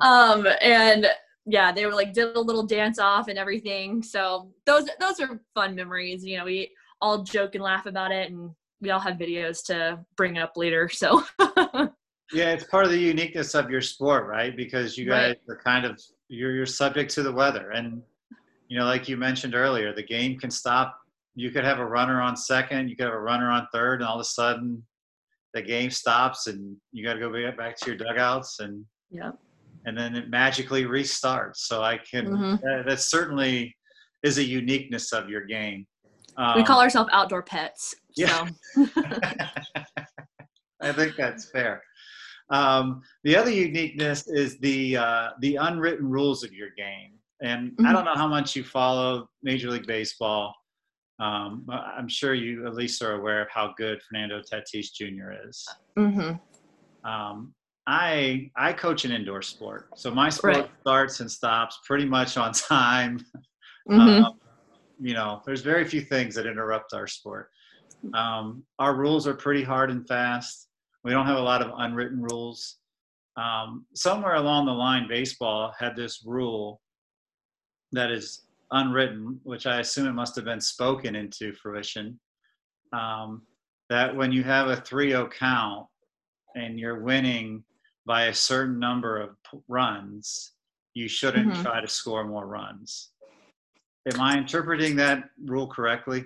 Um 0.04 0.46
and 0.60 1.06
yeah 1.46 1.72
they 1.72 1.86
were 1.86 1.94
like 1.94 2.12
did 2.12 2.36
a 2.36 2.40
little 2.40 2.66
dance 2.66 2.98
off 2.98 3.28
and 3.28 3.38
everything. 3.38 4.02
So 4.02 4.50
those 4.66 4.88
those 5.00 5.20
are 5.20 5.40
fun 5.54 5.74
memories. 5.74 6.24
You 6.24 6.38
know 6.38 6.44
we 6.44 6.72
all 7.00 7.22
joke 7.22 7.54
and 7.54 7.64
laugh 7.64 7.86
about 7.86 8.12
it 8.12 8.30
and 8.30 8.50
we 8.80 8.90
all 8.90 9.00
have 9.00 9.16
videos 9.16 9.64
to 9.66 9.98
bring 10.16 10.38
up 10.38 10.56
later 10.56 10.88
so. 10.88 11.24
Yeah 12.32 12.52
it's 12.52 12.64
part 12.64 12.84
of 12.84 12.90
the 12.90 12.98
uniqueness 12.98 13.54
of 13.54 13.70
your 13.70 13.82
sport 13.82 14.26
right? 14.26 14.56
Because 14.56 14.98
you 14.98 15.06
guys 15.06 15.36
right. 15.46 15.54
are 15.54 15.60
kind 15.62 15.84
of 15.84 16.00
you're 16.28 16.52
you're 16.52 16.66
subject 16.66 17.10
to 17.12 17.22
the 17.22 17.32
weather. 17.32 17.70
And 17.70 18.02
you 18.68 18.78
know 18.78 18.86
like 18.86 19.08
you 19.08 19.16
mentioned 19.16 19.54
earlier 19.54 19.94
the 19.94 20.02
game 20.02 20.38
can 20.38 20.50
stop. 20.50 20.98
You 21.34 21.50
could 21.50 21.64
have 21.64 21.78
a 21.78 21.86
runner 21.86 22.20
on 22.20 22.36
second 22.36 22.88
you 22.88 22.96
could 22.96 23.06
have 23.06 23.14
a 23.14 23.20
runner 23.20 23.50
on 23.50 23.68
third 23.72 24.00
and 24.00 24.08
all 24.08 24.16
of 24.16 24.20
a 24.20 24.24
sudden 24.24 24.82
the 25.54 25.62
game 25.62 25.90
stops 25.90 26.48
and 26.48 26.76
you 26.92 27.04
got 27.04 27.14
to 27.14 27.20
go 27.20 27.52
back 27.56 27.76
to 27.76 27.86
your 27.86 27.96
dugouts 27.96 28.60
and 28.60 28.84
yeah 29.10 29.30
and 29.86 29.96
then 29.96 30.14
it 30.16 30.28
magically 30.28 30.84
restarts 30.84 31.56
so 31.56 31.82
i 31.82 31.96
can 31.98 32.26
mm-hmm. 32.26 32.66
that, 32.66 32.84
that, 32.86 33.00
certainly 33.00 33.74
is 34.22 34.38
a 34.38 34.44
uniqueness 34.44 35.12
of 35.12 35.28
your 35.28 35.44
game 35.44 35.86
um, 36.36 36.56
we 36.56 36.64
call 36.64 36.80
ourselves 36.80 37.08
outdoor 37.12 37.42
pets 37.42 37.94
yeah 38.16 38.48
so. 38.74 38.86
i 40.82 40.92
think 40.92 41.14
that's 41.16 41.50
fair 41.50 41.82
um, 42.50 43.00
the 43.22 43.34
other 43.34 43.50
uniqueness 43.50 44.28
is 44.28 44.58
the 44.58 44.96
uh, 44.96 45.30
the 45.40 45.56
unwritten 45.56 46.10
rules 46.10 46.44
of 46.44 46.52
your 46.52 46.70
game 46.76 47.12
and 47.42 47.70
mm-hmm. 47.70 47.86
i 47.86 47.92
don't 47.92 48.04
know 48.04 48.14
how 48.14 48.28
much 48.28 48.56
you 48.56 48.64
follow 48.64 49.28
major 49.42 49.70
league 49.70 49.86
baseball 49.86 50.54
um, 51.20 51.66
I'm 51.68 52.08
sure 52.08 52.34
you 52.34 52.66
at 52.66 52.74
least 52.74 53.02
are 53.02 53.14
aware 53.14 53.42
of 53.42 53.48
how 53.50 53.72
good 53.76 54.00
Fernando 54.02 54.40
Tatis 54.40 54.92
Jr. 54.92 55.48
is. 55.48 55.66
Mm-hmm. 55.96 57.08
Um, 57.08 57.54
I 57.86 58.50
I 58.56 58.72
coach 58.72 59.04
an 59.04 59.12
indoor 59.12 59.42
sport, 59.42 59.90
so 59.94 60.10
my 60.10 60.28
sport 60.30 60.56
right. 60.56 60.70
starts 60.80 61.20
and 61.20 61.30
stops 61.30 61.78
pretty 61.86 62.06
much 62.06 62.36
on 62.36 62.52
time. 62.52 63.24
Mm-hmm. 63.88 64.24
Um, 64.24 64.40
you 65.00 65.14
know, 65.14 65.42
there's 65.44 65.60
very 65.60 65.84
few 65.84 66.00
things 66.00 66.34
that 66.34 66.46
interrupt 66.46 66.94
our 66.94 67.06
sport. 67.06 67.50
Um, 68.12 68.64
our 68.78 68.94
rules 68.94 69.26
are 69.26 69.34
pretty 69.34 69.62
hard 69.62 69.90
and 69.90 70.06
fast. 70.06 70.68
We 71.04 71.10
don't 71.10 71.26
have 71.26 71.38
a 71.38 71.42
lot 71.42 71.62
of 71.62 71.72
unwritten 71.76 72.20
rules. 72.20 72.76
Um, 73.36 73.86
somewhere 73.94 74.34
along 74.34 74.66
the 74.66 74.72
line, 74.72 75.08
baseball 75.08 75.72
had 75.78 75.96
this 75.96 76.22
rule 76.24 76.80
that 77.92 78.10
is 78.10 78.42
unwritten, 78.70 79.40
which 79.42 79.66
I 79.66 79.80
assume 79.80 80.06
it 80.06 80.12
must 80.12 80.36
have 80.36 80.44
been 80.44 80.60
spoken 80.60 81.14
into 81.14 81.52
fruition, 81.52 82.18
um, 82.92 83.42
that 83.90 84.14
when 84.14 84.32
you 84.32 84.42
have 84.42 84.68
a 84.68 84.76
3 84.76 85.10
0 85.10 85.28
count 85.28 85.86
and 86.54 86.78
you're 86.78 87.00
winning 87.00 87.64
by 88.06 88.26
a 88.26 88.34
certain 88.34 88.78
number 88.78 89.20
of 89.20 89.30
runs, 89.68 90.52
you 90.94 91.08
shouldn't 91.08 91.52
mm-hmm. 91.52 91.62
try 91.62 91.80
to 91.80 91.88
score 91.88 92.24
more 92.24 92.46
runs. 92.46 93.10
Am 94.12 94.20
I 94.20 94.36
interpreting 94.36 94.96
that 94.96 95.24
rule 95.44 95.66
correctly? 95.66 96.24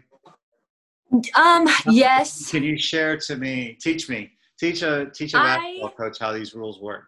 Um, 1.34 1.68
yes. 1.86 2.50
Can 2.50 2.62
you 2.62 2.76
share 2.76 3.16
to 3.18 3.36
me, 3.36 3.78
teach 3.80 4.08
me, 4.08 4.32
teach 4.58 4.82
a 4.82 5.06
teach 5.14 5.34
a 5.34 5.38
basketball 5.38 5.90
coach 5.90 6.18
how 6.18 6.32
these 6.32 6.54
rules 6.54 6.80
work? 6.80 7.04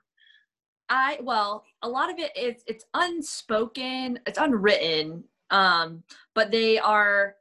I 0.91 1.19
well, 1.23 1.65
a 1.83 1.89
lot 1.89 2.11
of 2.11 2.19
it 2.19 2.37
is 2.37 2.63
it's 2.67 2.85
unspoken, 2.95 4.19
it's 4.27 4.39
unwritten, 4.39 5.25
um, 5.51 6.03
but 6.35 6.51
they 6.51 6.79
are 6.79 7.37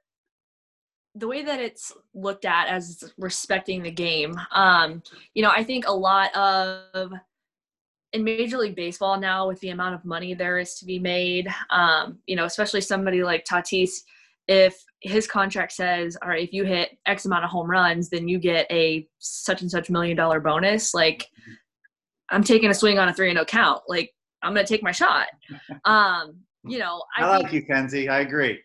the 1.16 1.28
way 1.28 1.44
that 1.44 1.60
it's 1.60 1.92
looked 2.14 2.46
at 2.46 2.68
as 2.68 3.12
respecting 3.18 3.82
the 3.82 3.92
game. 3.92 4.36
Um, 4.54 5.02
you 5.34 5.42
know, 5.42 5.50
I 5.50 5.64
think 5.64 5.88
a 5.88 5.92
lot 5.92 6.34
of 6.36 7.12
in 8.14 8.24
Major 8.24 8.58
League 8.58 8.76
Baseball 8.76 9.20
now, 9.20 9.48
with 9.48 9.60
the 9.60 9.70
amount 9.70 9.96
of 9.96 10.06
money 10.06 10.34
there 10.34 10.58
is 10.58 10.76
to 10.76 10.86
be 10.86 11.00
made, 11.00 11.48
um, 11.70 12.20
you 12.26 12.36
know, 12.36 12.46
especially 12.46 12.82
somebody 12.82 13.24
like 13.24 13.46
Tatis, 13.46 14.02
if 14.48 14.84
his 15.02 15.28
contract 15.28 15.72
says, 15.72 16.18
all 16.22 16.30
right, 16.30 16.44
if 16.44 16.52
you 16.52 16.66
hit 16.66 16.98
X 17.06 17.26
amount 17.26 17.46
of 17.46 17.52
home 17.52 17.70
runs, 17.70 18.10
then 18.10 18.28
you 18.28 18.40
get 18.40 18.66
a 18.72 19.08
such 19.20 19.62
and 19.62 19.70
such 19.70 19.90
million 19.90 20.18
dollar 20.18 20.40
bonus. 20.40 20.94
Like, 20.94 21.28
I'm 22.32 22.44
taking 22.44 22.70
a 22.70 22.74
swing 22.74 23.00
on 23.00 23.10
a 23.10 23.14
three 23.14 23.30
and 23.30 23.38
no 23.38 23.46
count. 23.46 23.82
Like 23.88 24.14
I'm 24.42 24.54
going 24.54 24.66
to 24.66 24.72
take 24.72 24.84
my 24.84 24.92
shot. 24.92 25.28
Um, 25.86 26.42
you 26.64 26.78
know, 26.78 27.02
I, 27.18 27.24
I 27.24 27.38
like 27.38 27.54
you, 27.54 27.64
Kenzie. 27.64 28.10
I 28.10 28.20
agree. 28.20 28.60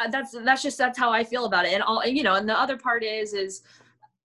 Uh, 0.00 0.08
that's 0.08 0.34
that's 0.44 0.62
just 0.62 0.78
that's 0.78 0.98
how 0.98 1.10
I 1.10 1.22
feel 1.22 1.44
about 1.44 1.66
it. 1.66 1.74
And 1.74 1.82
all 1.82 2.04
you 2.06 2.22
know, 2.22 2.34
and 2.34 2.48
the 2.48 2.58
other 2.58 2.76
part 2.76 3.04
is 3.04 3.34
is 3.34 3.62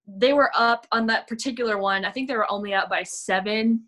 they 0.08 0.34
were 0.34 0.52
up 0.56 0.88
on 0.92 1.06
that 1.08 1.28
particular 1.28 1.78
one. 1.78 2.06
I 2.06 2.12
think 2.12 2.28
they 2.28 2.38
were 2.38 2.50
only 2.52 2.74
up 2.74 2.90
by 2.90 3.04
seven, 3.04 3.84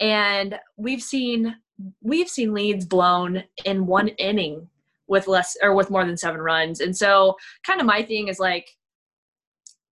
and 0.00 0.58
we've 0.76 1.02
seen 1.02 1.54
we've 2.02 2.28
seen 2.28 2.52
leads 2.52 2.84
blown 2.84 3.44
in 3.64 3.86
one 3.86 4.08
inning 4.08 4.68
with 5.06 5.28
less 5.28 5.56
or 5.62 5.74
with 5.74 5.90
more 5.90 6.04
than 6.04 6.16
seven 6.16 6.40
runs. 6.40 6.80
And 6.80 6.96
so, 6.96 7.36
kind 7.64 7.80
of 7.80 7.86
my 7.86 8.02
thing 8.02 8.28
is 8.28 8.40
like, 8.40 8.68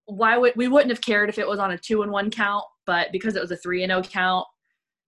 why 0.06 0.36
would 0.36 0.54
we 0.56 0.68
wouldn't 0.68 0.90
have 0.90 1.00
cared 1.00 1.28
if 1.28 1.38
it 1.38 1.48
was 1.48 1.60
on 1.60 1.70
a 1.70 1.78
two 1.78 2.02
and 2.02 2.10
one 2.10 2.30
count 2.30 2.64
but 2.86 3.12
because 3.12 3.36
it 3.36 3.42
was 3.42 3.50
a 3.50 3.56
three 3.56 3.82
and 3.82 3.90
no 3.90 3.98
oh 3.98 4.02
count, 4.02 4.46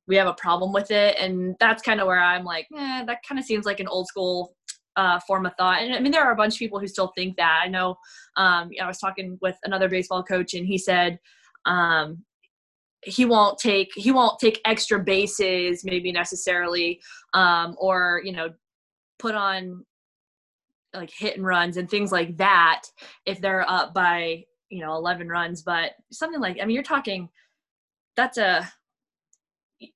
we 0.07 0.17
have 0.17 0.27
a 0.27 0.35
problem 0.35 0.73
with 0.73 0.91
it. 0.91 1.17
And 1.19 1.55
that's 1.61 1.83
kind 1.83 2.01
of 2.01 2.07
where 2.07 2.21
I'm 2.21 2.45
like, 2.45 2.67
eh, 2.77 3.05
that 3.05 3.19
kind 3.29 3.39
of 3.39 3.45
seems 3.45 3.67
like 3.67 3.79
an 3.79 3.89
old 3.89 4.09
school 4.09 4.55
uh, 4.97 5.21
form 5.21 5.47
of 5.47 5.55
thought. 5.57 5.83
And 5.83 5.95
I 5.95 6.01
mean, 6.01 6.11
there 6.11 6.25
are 6.25 6.33
a 6.33 6.37
bunch 6.37 6.55
of 6.55 6.59
people 6.59 6.81
who 6.81 6.89
still 6.89 7.13
think 7.17 7.37
that. 7.37 7.63
I 7.65 7.69
know 7.69 7.97
um, 8.37 8.71
I 8.83 8.87
was 8.87 8.99
talking 8.99 9.39
with 9.41 9.57
another 9.65 9.89
baseball 9.89 10.25
coach, 10.25 10.55
and 10.55 10.67
he 10.67 10.77
said 10.77 11.19
um, 11.67 12.25
he 13.05 13.25
won't 13.25 13.59
take 13.59 13.91
he 13.95 14.11
won't 14.11 14.41
take 14.41 14.61
extra 14.65 14.99
bases, 14.99 15.85
maybe 15.85 16.11
necessarily, 16.11 17.01
um, 17.33 17.77
or 17.79 18.21
you 18.25 18.33
know, 18.33 18.51
put 19.21 19.37
on 19.37 19.85
like 20.95 21.11
hit 21.17 21.37
and 21.37 21.47
runs 21.47 21.77
and 21.77 21.89
things 21.89 22.11
like 22.11 22.37
that 22.39 22.83
if 23.27 23.41
they're 23.41 23.69
up 23.71 23.95
by 23.95 24.43
you 24.69 24.81
know 24.81 24.95
11 24.97 25.29
runs. 25.29 25.63
But 25.63 25.93
something 26.11 26.41
like 26.41 26.59
I 26.61 26.65
mean, 26.65 26.75
you're 26.75 26.83
talking 26.83 27.29
that's 28.19 28.37
a 28.37 28.69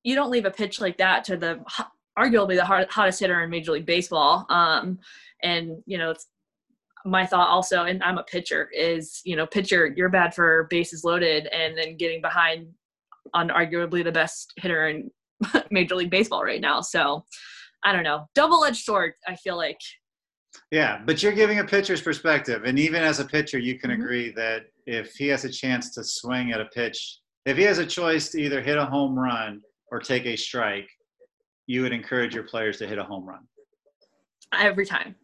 you 0.04 0.14
don't 0.14 0.30
leave 0.30 0.44
a 0.44 0.50
pitch 0.50 0.80
like 0.80 0.96
that 0.98 1.24
to 1.24 1.36
the 1.36 1.60
arguably 2.16 2.54
the 2.54 2.86
hottest 2.90 3.20
hitter 3.20 3.42
in 3.42 3.50
Major 3.50 3.72
League 3.72 3.84
Baseball. 3.84 4.46
Um, 4.48 4.98
and 5.42 5.82
you 5.86 5.98
know, 5.98 6.10
it's 6.10 6.28
my 7.04 7.26
thought 7.26 7.48
also, 7.48 7.84
and 7.84 8.00
I'm 8.02 8.18
a 8.18 8.22
pitcher, 8.22 8.70
is 8.72 9.20
you 9.24 9.34
know, 9.34 9.46
pitcher, 9.46 9.92
you're 9.96 10.08
bad 10.08 10.34
for 10.34 10.68
bases 10.70 11.02
loaded, 11.02 11.46
and 11.48 11.76
then 11.76 11.96
getting 11.96 12.20
behind 12.22 12.68
on 13.34 13.48
arguably 13.48 14.04
the 14.04 14.12
best 14.12 14.52
hitter 14.56 14.88
in 14.88 15.10
Major 15.72 15.96
League 15.96 16.10
Baseball 16.10 16.44
right 16.44 16.60
now. 16.60 16.80
So 16.80 17.24
I 17.82 17.92
don't 17.92 18.04
know, 18.04 18.28
double-edged 18.36 18.84
sword. 18.84 19.14
I 19.26 19.34
feel 19.34 19.56
like. 19.56 19.80
Yeah, 20.70 21.00
but 21.04 21.22
you're 21.22 21.32
giving 21.32 21.58
a 21.58 21.64
pitcher's 21.64 22.02
perspective, 22.02 22.62
and 22.64 22.78
even 22.78 23.02
as 23.02 23.18
a 23.18 23.24
pitcher, 23.24 23.58
you 23.58 23.80
can 23.80 23.90
mm-hmm. 23.90 24.02
agree 24.02 24.32
that 24.32 24.66
if 24.86 25.14
he 25.14 25.26
has 25.28 25.44
a 25.44 25.50
chance 25.50 25.92
to 25.94 26.04
swing 26.04 26.52
at 26.52 26.60
a 26.60 26.66
pitch 26.66 27.18
if 27.44 27.56
he 27.56 27.62
has 27.64 27.78
a 27.78 27.86
choice 27.86 28.30
to 28.30 28.40
either 28.40 28.60
hit 28.60 28.78
a 28.78 28.84
home 28.84 29.18
run 29.18 29.60
or 29.90 29.98
take 29.98 30.26
a 30.26 30.36
strike, 30.36 30.88
you 31.66 31.82
would 31.82 31.92
encourage 31.92 32.34
your 32.34 32.44
players 32.44 32.78
to 32.78 32.86
hit 32.86 32.98
a 32.98 33.04
home 33.04 33.24
run. 33.26 33.40
Every 34.52 34.86
time. 34.86 35.14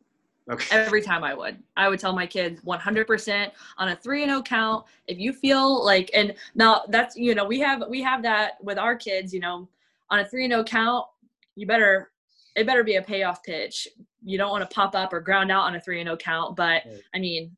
Okay. 0.50 0.74
Every 0.74 1.02
time 1.02 1.22
I 1.22 1.34
would. 1.34 1.62
I 1.76 1.88
would 1.88 2.00
tell 2.00 2.14
my 2.14 2.26
kids 2.26 2.60
100% 2.62 3.50
on 3.76 3.88
a 3.88 3.96
3 3.96 4.22
and 4.22 4.30
0 4.30 4.42
count 4.42 4.86
if 5.06 5.18
you 5.18 5.32
feel 5.32 5.84
like 5.84 6.10
and 6.14 6.34
now 6.54 6.84
that's 6.88 7.16
you 7.16 7.34
know 7.34 7.44
we 7.44 7.58
have 7.60 7.84
we 7.88 8.00
have 8.02 8.22
that 8.22 8.52
with 8.62 8.78
our 8.78 8.96
kids, 8.96 9.34
you 9.34 9.40
know, 9.40 9.68
on 10.10 10.20
a 10.20 10.24
3 10.24 10.44
and 10.44 10.52
0 10.52 10.64
count, 10.64 11.06
you 11.54 11.66
better 11.66 12.10
it 12.56 12.66
better 12.66 12.82
be 12.82 12.96
a 12.96 13.02
payoff 13.02 13.42
pitch. 13.42 13.88
You 14.24 14.38
don't 14.38 14.50
want 14.50 14.68
to 14.68 14.74
pop 14.74 14.94
up 14.94 15.12
or 15.12 15.20
ground 15.20 15.52
out 15.52 15.64
on 15.64 15.74
a 15.74 15.80
3 15.80 16.00
and 16.00 16.08
0 16.08 16.16
count, 16.16 16.56
but 16.56 16.82
right. 16.86 17.02
I 17.14 17.18
mean 17.18 17.54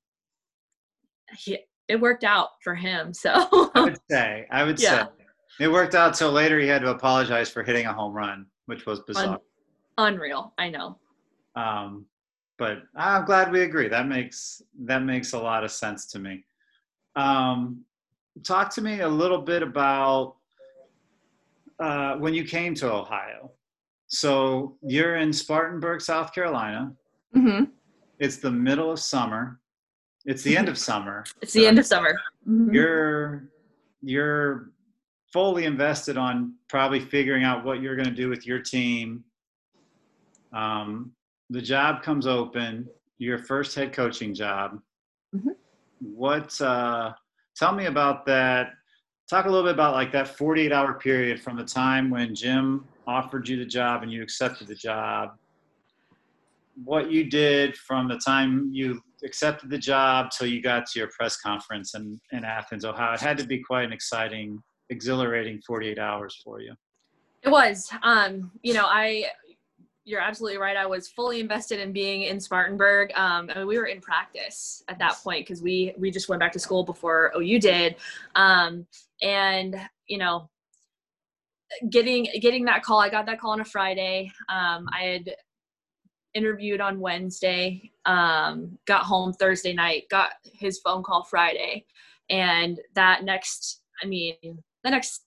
he, 1.36 1.58
it 1.90 2.00
worked 2.00 2.24
out 2.24 2.50
for 2.62 2.74
him. 2.74 3.12
So 3.12 3.70
I 3.74 3.80
would 3.80 3.98
say, 4.10 4.46
I 4.50 4.62
would 4.62 4.80
yeah. 4.80 5.04
say 5.04 5.10
it 5.60 5.70
worked 5.70 5.94
out 5.94 6.16
So 6.16 6.30
later 6.30 6.58
he 6.58 6.68
had 6.68 6.82
to 6.82 6.90
apologize 6.90 7.50
for 7.50 7.62
hitting 7.62 7.86
a 7.86 7.92
home 7.92 8.14
run, 8.14 8.46
which 8.66 8.86
was 8.86 9.00
bizarre. 9.00 9.40
Un- 9.98 10.14
unreal. 10.14 10.54
I 10.56 10.70
know. 10.70 10.98
Um, 11.56 12.06
but 12.58 12.82
I'm 12.96 13.24
glad 13.24 13.50
we 13.50 13.62
agree. 13.62 13.88
That 13.88 14.06
makes 14.06 14.62
that 14.84 15.02
makes 15.02 15.32
a 15.32 15.38
lot 15.38 15.64
of 15.64 15.70
sense 15.70 16.06
to 16.12 16.18
me. 16.18 16.44
Um, 17.16 17.84
talk 18.44 18.72
to 18.74 18.82
me 18.82 19.00
a 19.00 19.08
little 19.08 19.40
bit 19.40 19.62
about 19.62 20.36
uh, 21.80 22.16
when 22.16 22.34
you 22.34 22.44
came 22.44 22.74
to 22.76 22.92
Ohio. 22.92 23.50
So 24.06 24.76
you're 24.82 25.16
in 25.16 25.32
Spartanburg, 25.32 26.00
South 26.00 26.32
Carolina. 26.34 26.92
Mm-hmm. 27.36 27.64
It's 28.18 28.36
the 28.36 28.50
middle 28.50 28.90
of 28.90 29.00
summer. 29.00 29.59
It's 30.26 30.42
the 30.42 30.56
end 30.56 30.68
of 30.68 30.76
summer. 30.76 31.24
It's 31.40 31.52
the 31.52 31.66
end 31.66 31.78
of 31.78 31.86
summer. 31.86 32.14
Mm-hmm. 32.48 32.74
You're 32.74 33.48
you're 34.02 34.70
fully 35.32 35.64
invested 35.64 36.16
on 36.16 36.54
probably 36.68 37.00
figuring 37.00 37.44
out 37.44 37.64
what 37.64 37.80
you're 37.80 37.96
going 37.96 38.08
to 38.08 38.14
do 38.14 38.28
with 38.28 38.46
your 38.46 38.58
team. 38.58 39.24
Um, 40.52 41.12
the 41.48 41.60
job 41.60 42.02
comes 42.02 42.26
open. 42.26 42.88
Your 43.18 43.38
first 43.38 43.74
head 43.74 43.92
coaching 43.92 44.34
job. 44.34 44.80
Mm-hmm. 45.34 45.50
What? 46.00 46.60
Uh, 46.60 47.12
tell 47.56 47.74
me 47.74 47.86
about 47.86 48.26
that. 48.26 48.72
Talk 49.28 49.46
a 49.46 49.48
little 49.48 49.64
bit 49.64 49.74
about 49.74 49.94
like 49.94 50.10
that 50.12 50.36
48 50.36 50.72
hour 50.72 50.94
period 50.94 51.40
from 51.40 51.56
the 51.56 51.64
time 51.64 52.10
when 52.10 52.34
Jim 52.34 52.84
offered 53.06 53.48
you 53.48 53.56
the 53.56 53.64
job 53.64 54.02
and 54.02 54.10
you 54.10 54.22
accepted 54.22 54.66
the 54.66 54.74
job. 54.74 55.36
What 56.84 57.10
you 57.10 57.24
did 57.24 57.76
from 57.76 58.08
the 58.08 58.18
time 58.18 58.70
you 58.72 59.00
accepted 59.24 59.70
the 59.70 59.78
job 59.78 60.30
till 60.30 60.46
you 60.46 60.62
got 60.62 60.86
to 60.86 60.98
your 60.98 61.08
press 61.08 61.36
conference 61.36 61.94
in, 61.94 62.20
in 62.32 62.44
Athens, 62.44 62.84
Ohio. 62.84 63.14
It 63.14 63.20
had 63.20 63.38
to 63.38 63.46
be 63.46 63.58
quite 63.58 63.84
an 63.84 63.92
exciting, 63.92 64.58
exhilarating 64.88 65.60
48 65.66 65.98
hours 65.98 66.40
for 66.44 66.60
you. 66.60 66.74
It 67.42 67.48
was. 67.48 67.90
Um, 68.02 68.50
you 68.62 68.74
know, 68.74 68.84
I 68.84 69.26
you're 70.04 70.20
absolutely 70.20 70.58
right. 70.58 70.76
I 70.76 70.86
was 70.86 71.08
fully 71.08 71.40
invested 71.40 71.78
in 71.78 71.92
being 71.92 72.22
in 72.22 72.40
Spartanburg. 72.40 73.12
Um, 73.14 73.50
I 73.54 73.58
mean, 73.58 73.66
we 73.66 73.78
were 73.78 73.86
in 73.86 74.00
practice 74.00 74.82
at 74.88 74.98
that 74.98 75.16
point 75.22 75.46
because 75.46 75.62
we 75.62 75.94
we 75.98 76.10
just 76.10 76.28
went 76.28 76.40
back 76.40 76.52
to 76.52 76.58
school 76.58 76.84
before 76.84 77.32
OU 77.36 77.60
did, 77.60 77.96
um, 78.34 78.86
and 79.22 79.76
you 80.06 80.18
know, 80.18 80.50
getting 81.90 82.28
getting 82.40 82.64
that 82.64 82.82
call. 82.82 83.00
I 83.00 83.08
got 83.08 83.26
that 83.26 83.40
call 83.40 83.52
on 83.52 83.60
a 83.60 83.64
Friday. 83.64 84.32
Um, 84.48 84.88
I 84.92 85.02
had 85.02 85.34
interviewed 86.34 86.80
on 86.80 87.00
Wednesday. 87.00 87.90
Um, 88.06 88.78
got 88.86 89.02
home 89.02 89.32
Thursday 89.32 89.72
night. 89.72 90.04
Got 90.10 90.30
his 90.44 90.78
phone 90.78 91.02
call 91.02 91.24
Friday, 91.24 91.86
and 92.28 92.78
that 92.94 93.24
next, 93.24 93.82
I 94.02 94.06
mean, 94.06 94.36
the 94.84 94.90
next 94.90 95.22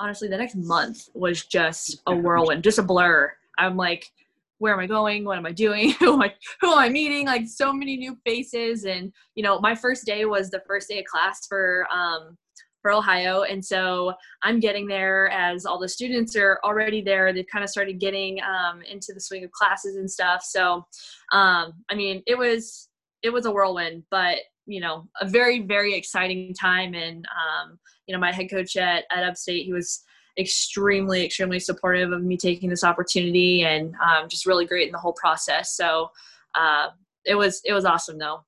honestly 0.00 0.28
the 0.28 0.36
next 0.36 0.54
month 0.54 1.08
was 1.14 1.44
just 1.44 2.00
a 2.06 2.14
whirlwind 2.14 2.62
just 2.62 2.78
a 2.78 2.82
blur. 2.82 3.32
I'm 3.58 3.76
like 3.76 4.10
where 4.58 4.72
am 4.72 4.80
i 4.80 4.86
going? 4.86 5.24
What 5.24 5.38
am 5.38 5.46
i 5.46 5.52
doing? 5.52 5.90
Who 6.00 6.14
am 6.14 6.22
i 6.22 6.34
who 6.60 6.72
am 6.72 6.78
i 6.78 6.88
meeting? 6.88 7.26
Like 7.26 7.46
so 7.46 7.72
many 7.72 7.96
new 7.96 8.16
faces. 8.24 8.84
And 8.84 9.12
you 9.34 9.42
know 9.42 9.60
my 9.60 9.74
first 9.74 10.04
day 10.04 10.24
was 10.24 10.50
the 10.50 10.62
first 10.66 10.88
day 10.88 11.00
of 11.00 11.04
class 11.06 11.46
for 11.46 11.86
um 11.92 12.36
for 12.82 12.92
ohio. 12.92 13.42
And 13.42 13.64
so 13.64 14.14
i'm 14.42 14.60
getting 14.60 14.86
there 14.86 15.28
as 15.30 15.66
all 15.66 15.78
the 15.78 15.88
students 15.88 16.36
are 16.36 16.60
already 16.64 17.02
there. 17.02 17.32
They've 17.32 17.46
kind 17.50 17.64
of 17.64 17.70
started 17.70 17.98
getting 17.98 18.38
um, 18.42 18.82
into 18.82 19.12
the 19.12 19.20
swing 19.20 19.44
of 19.44 19.50
classes 19.52 19.96
and 19.96 20.10
stuff. 20.10 20.42
So 20.42 20.86
um 21.32 21.72
i 21.90 21.94
mean 21.94 22.22
it 22.26 22.38
was 22.38 22.88
it 23.22 23.30
was 23.30 23.46
a 23.46 23.50
whirlwind 23.50 24.04
but 24.10 24.38
you 24.66 24.80
know 24.80 25.08
a 25.20 25.26
very 25.26 25.60
very 25.60 25.94
exciting 25.94 26.54
time. 26.54 26.94
And 26.94 27.26
um, 27.26 27.78
you 28.06 28.14
know 28.14 28.20
my 28.20 28.32
head 28.32 28.50
coach 28.50 28.76
at, 28.76 29.04
at 29.10 29.24
upstate 29.24 29.64
he 29.64 29.72
was 29.72 30.04
extremely 30.38 31.24
extremely 31.24 31.58
supportive 31.58 32.12
of 32.12 32.22
me 32.22 32.36
taking 32.36 32.70
this 32.70 32.84
opportunity 32.84 33.64
and 33.64 33.94
um, 33.96 34.28
just 34.28 34.46
really 34.46 34.66
great 34.66 34.86
in 34.86 34.92
the 34.92 34.98
whole 34.98 35.14
process. 35.14 35.74
So 35.74 36.10
uh, 36.54 36.88
it 37.24 37.34
was 37.34 37.60
it 37.64 37.72
was 37.72 37.84
awesome 37.84 38.18
though 38.18 38.44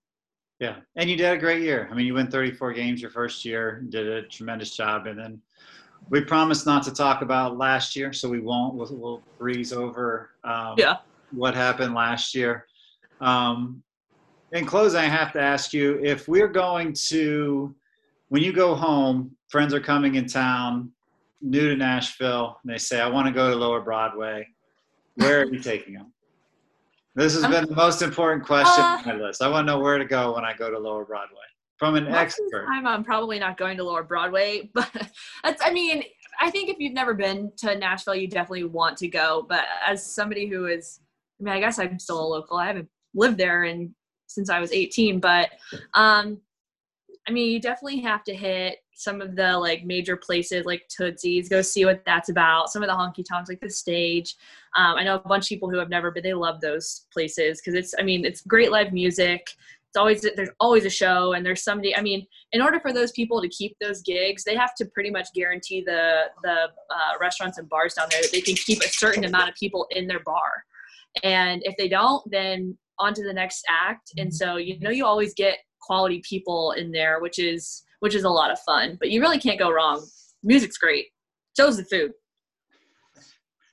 yeah 0.61 0.76
and 0.97 1.11
you 1.11 1.17
did 1.17 1.33
a 1.33 1.38
great 1.38 1.62
year 1.62 1.88
i 1.90 1.95
mean 1.95 2.07
you 2.07 2.14
win 2.14 2.31
34 2.31 2.73
games 2.73 3.02
your 3.02 3.11
first 3.11 3.45
year 3.45 3.83
did 3.88 4.07
a 4.07 4.23
tremendous 4.23 4.76
job 4.76 5.07
and 5.07 5.19
then 5.19 5.40
we 6.09 6.21
promised 6.21 6.67
not 6.67 6.83
to 6.83 6.93
talk 6.93 7.23
about 7.23 7.59
last 7.59 7.97
year 7.97 8.12
so 8.12 8.29
we 8.29 8.40
won't 8.40 8.75
we'll, 8.75 8.88
we'll 8.93 9.23
breeze 9.38 9.73
over 9.73 10.31
um, 10.45 10.75
yeah 10.76 10.97
what 11.33 11.55
happened 11.55 11.95
last 11.95 12.35
year 12.35 12.67
um, 13.21 13.83
in 14.52 14.67
closing, 14.67 15.00
I 15.00 15.05
have 15.05 15.33
to 15.35 15.40
ask 15.40 15.73
you 15.73 16.00
if 16.02 16.26
we're 16.26 16.49
going 16.49 16.93
to, 17.09 17.75
when 18.29 18.43
you 18.43 18.52
go 18.52 18.75
home, 18.75 19.37
friends 19.49 19.73
are 19.75 19.81
coming 19.81 20.17
in 20.17 20.26
town, 20.26 20.90
new 21.40 21.69
to 21.69 21.76
Nashville, 21.76 22.59
and 22.62 22.73
they 22.73 22.79
say, 22.79 23.00
I 23.00 23.09
want 23.09 23.26
to 23.29 23.33
go 23.33 23.50
to 23.50 23.57
Lower 23.57 23.81
Broadway. 23.81 24.47
Where 25.17 25.43
are 25.43 25.45
you 25.45 25.61
taking 25.61 25.95
them? 25.95 26.12
This 27.14 27.35
has 27.35 27.43
been 27.47 27.67
the 27.67 27.75
most 27.75 28.02
important 28.02 28.45
question 28.45 28.85
uh, 28.85 28.99
on 28.99 29.07
my 29.07 29.26
list. 29.26 29.43
I 29.43 29.49
want 29.49 29.67
to 29.67 29.73
know 29.73 29.81
where 29.81 29.99
to 29.99 30.05
go 30.05 30.35
when 30.35 30.45
I 30.45 30.55
go 30.55 30.71
to 30.71 30.79
Lower 30.79 31.05
Broadway 31.05 31.38
from 31.76 31.97
an 31.97 32.07
expert. 32.09 32.67
time 32.67 32.87
I'm 32.87 33.02
probably 33.02 33.38
not 33.38 33.57
going 33.57 33.76
to 33.79 33.85
Lower 33.85 34.05
Broadway, 34.05 34.71
but 34.75 34.90
that's, 35.43 35.62
I 35.64 35.73
mean, 35.73 36.05
I 36.40 36.50
think 36.50 36.71
if 36.71 36.76
you've 36.79 36.93
never 36.93 37.14
been 37.14 37.50
to 37.59 37.76
Nashville, 37.76 38.14
you 38.14 38.29
definitely 38.29 38.64
want 38.64 38.97
to 38.99 39.09
go. 39.09 39.45
But 39.49 39.64
as 39.85 40.05
somebody 40.05 40.47
who 40.47 40.67
is, 40.67 41.00
I 41.40 41.45
mean, 41.45 41.55
I 41.55 41.61
guess 41.61 41.79
I'm 41.79 41.99
still 41.99 42.25
a 42.25 42.26
local. 42.26 42.59
I 42.59 42.67
haven't 42.67 42.88
lived 43.14 43.38
there 43.38 43.64
in 43.64 43.95
since 44.29 44.49
I 44.49 44.61
was 44.61 44.73
18. 44.73 45.19
But 45.19 45.50
um, 45.95 46.40
I 47.29 47.33
mean, 47.33 47.50
you 47.50 47.61
definitely 47.61 48.00
have 48.00 48.23
to 48.25 48.35
hit 48.35 48.79
some 49.00 49.21
of 49.21 49.35
the 49.35 49.57
like 49.57 49.85
major 49.85 50.16
places 50.16 50.66
like 50.66 50.87
Tootsie's, 50.88 51.49
go 51.49 51.62
see 51.62 51.85
what 51.85 52.02
that's 52.04 52.28
about. 52.28 52.71
Some 52.71 52.83
of 52.83 52.88
the 52.88 52.95
honky 52.95 53.25
tonks, 53.26 53.49
like 53.49 53.61
the 53.61 53.71
stage. 53.71 54.37
Um, 54.76 54.97
I 54.97 55.04
know 55.04 55.14
a 55.14 55.28
bunch 55.28 55.45
of 55.45 55.49
people 55.49 55.71
who 55.71 55.78
have 55.78 55.88
never 55.88 56.11
been, 56.11 56.23
they 56.23 56.35
love 56.35 56.61
those 56.61 57.07
places 57.12 57.61
because 57.61 57.75
it's, 57.75 57.95
I 57.99 58.02
mean, 58.02 58.25
it's 58.25 58.42
great 58.42 58.71
live 58.71 58.92
music. 58.92 59.47
It's 59.88 59.97
always, 59.97 60.21
there's 60.21 60.50
always 60.61 60.85
a 60.85 60.90
show 60.90 61.33
and 61.33 61.45
there's 61.45 61.64
somebody, 61.64 61.97
I 61.97 62.02
mean, 62.02 62.26
in 62.52 62.61
order 62.61 62.78
for 62.78 62.92
those 62.92 63.11
people 63.12 63.40
to 63.40 63.49
keep 63.49 63.75
those 63.80 64.02
gigs, 64.02 64.45
they 64.45 64.54
have 64.54 64.75
to 64.76 64.85
pretty 64.85 65.11
much 65.11 65.28
guarantee 65.35 65.83
the, 65.85 66.25
the 66.42 66.52
uh, 66.52 67.19
restaurants 67.21 67.59
and 67.59 67.69
bars 67.69 67.95
down 67.95 68.09
there 68.11 68.21
that 68.21 68.33
they 68.33 68.42
can 68.42 68.54
keep 68.54 68.80
a 68.80 68.88
certain 68.88 69.25
amount 69.25 69.49
of 69.49 69.54
people 69.57 69.87
in 69.90 70.07
their 70.07 70.20
bar. 70.20 70.64
And 71.25 71.62
if 71.64 71.77
they 71.77 71.88
don't, 71.88 72.22
then 72.31 72.77
on 73.01 73.14
to 73.14 73.25
the 73.25 73.33
next 73.33 73.64
act 73.68 74.12
and 74.18 74.29
mm-hmm. 74.29 74.35
so 74.35 74.57
you 74.57 74.79
know 74.79 74.90
you 74.90 75.05
always 75.05 75.35
get 75.35 75.59
quality 75.81 76.22
people 76.29 76.72
in 76.72 76.92
there 76.92 77.20
which 77.20 77.38
is 77.38 77.83
which 78.01 78.15
is 78.15 78.25
a 78.25 78.29
lot 78.29 78.51
of 78.51 78.59
fun 78.61 78.97
but 78.99 79.11
you 79.11 79.21
really 79.21 79.39
can't 79.39 79.59
go 79.59 79.71
wrong. 79.71 80.05
Music's 80.43 80.79
great. 80.79 81.07
So's 81.57 81.77
the 81.77 81.85
food. 81.85 82.13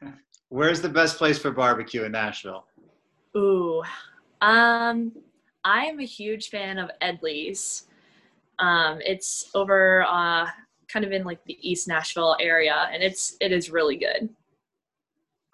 Where's 0.50 0.82
the 0.82 0.90
best 0.90 1.18
place 1.18 1.38
for 1.38 1.52
barbecue 1.52 2.04
in 2.04 2.12
nashville? 2.12 2.66
Ooh 3.36 3.84
um 4.42 5.12
i 5.64 5.86
am 5.86 6.00
a 6.00 6.06
huge 6.06 6.50
fan 6.50 6.78
of 6.78 6.92
edley's. 7.02 7.86
Um 8.60 9.00
it's 9.04 9.50
over 9.56 10.04
uh 10.04 10.48
kind 10.88 11.04
of 11.04 11.12
in 11.12 11.24
like 11.24 11.44
the 11.46 11.58
east 11.68 11.88
nashville 11.88 12.38
area 12.40 12.88
and 12.94 13.04
it's 13.04 13.36
it 13.42 13.52
is 13.52 13.70
really 13.70 13.98
good. 13.98 14.30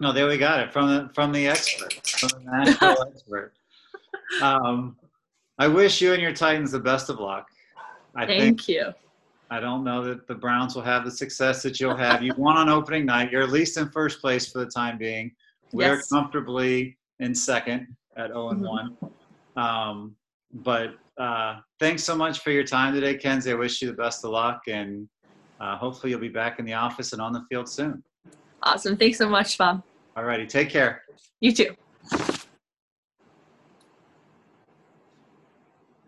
No, 0.00 0.12
there 0.12 0.26
we 0.26 0.36
got 0.36 0.60
it 0.60 0.72
from 0.72 0.88
the 0.88 1.10
from 1.14 1.32
the 1.32 1.46
expert, 1.46 1.94
from 2.06 2.28
the 2.30 2.50
Nashville 2.50 3.02
expert. 3.08 3.52
Um, 4.42 4.96
I 5.58 5.68
wish 5.68 6.00
you 6.00 6.12
and 6.12 6.20
your 6.20 6.32
Titans 6.32 6.72
the 6.72 6.80
best 6.80 7.08
of 7.10 7.20
luck. 7.20 7.48
I 8.16 8.26
Thank 8.26 8.40
think, 8.40 8.68
you. 8.68 8.92
I 9.50 9.60
don't 9.60 9.84
know 9.84 10.02
that 10.04 10.26
the 10.26 10.34
Browns 10.34 10.74
will 10.74 10.82
have 10.82 11.04
the 11.04 11.10
success 11.10 11.62
that 11.62 11.78
you'll 11.78 11.96
have. 11.96 12.22
You 12.22 12.32
won 12.36 12.56
on 12.56 12.68
opening 12.68 13.06
night. 13.06 13.30
You're 13.30 13.42
at 13.42 13.50
least 13.50 13.76
in 13.76 13.88
first 13.90 14.20
place 14.20 14.50
for 14.50 14.58
the 14.58 14.70
time 14.70 14.98
being. 14.98 15.32
We're 15.72 15.96
yes. 15.96 16.08
comfortably 16.08 16.96
in 17.20 17.34
second 17.34 17.94
at 18.16 18.28
0 18.28 18.50
and 18.50 18.62
mm-hmm. 18.62 19.06
1. 19.56 19.66
Um, 19.66 20.16
but 20.52 20.94
uh, 21.18 21.60
thanks 21.78 22.02
so 22.02 22.16
much 22.16 22.40
for 22.40 22.50
your 22.50 22.64
time 22.64 22.94
today, 22.94 23.16
Kenzie. 23.16 23.52
I 23.52 23.54
wish 23.54 23.82
you 23.82 23.88
the 23.88 23.94
best 23.94 24.24
of 24.24 24.30
luck, 24.30 24.62
and 24.68 25.08
uh, 25.60 25.76
hopefully 25.76 26.10
you'll 26.10 26.20
be 26.20 26.28
back 26.28 26.58
in 26.58 26.64
the 26.64 26.74
office 26.74 27.12
and 27.12 27.20
on 27.20 27.32
the 27.32 27.44
field 27.48 27.68
soon. 27.68 28.02
Awesome. 28.62 28.96
Thanks 28.96 29.18
so 29.18 29.28
much, 29.28 29.58
Bob. 29.58 29.82
All 30.16 30.24
righty. 30.24 30.46
Take 30.46 30.70
care. 30.70 31.02
You 31.40 31.52
too. 31.52 31.76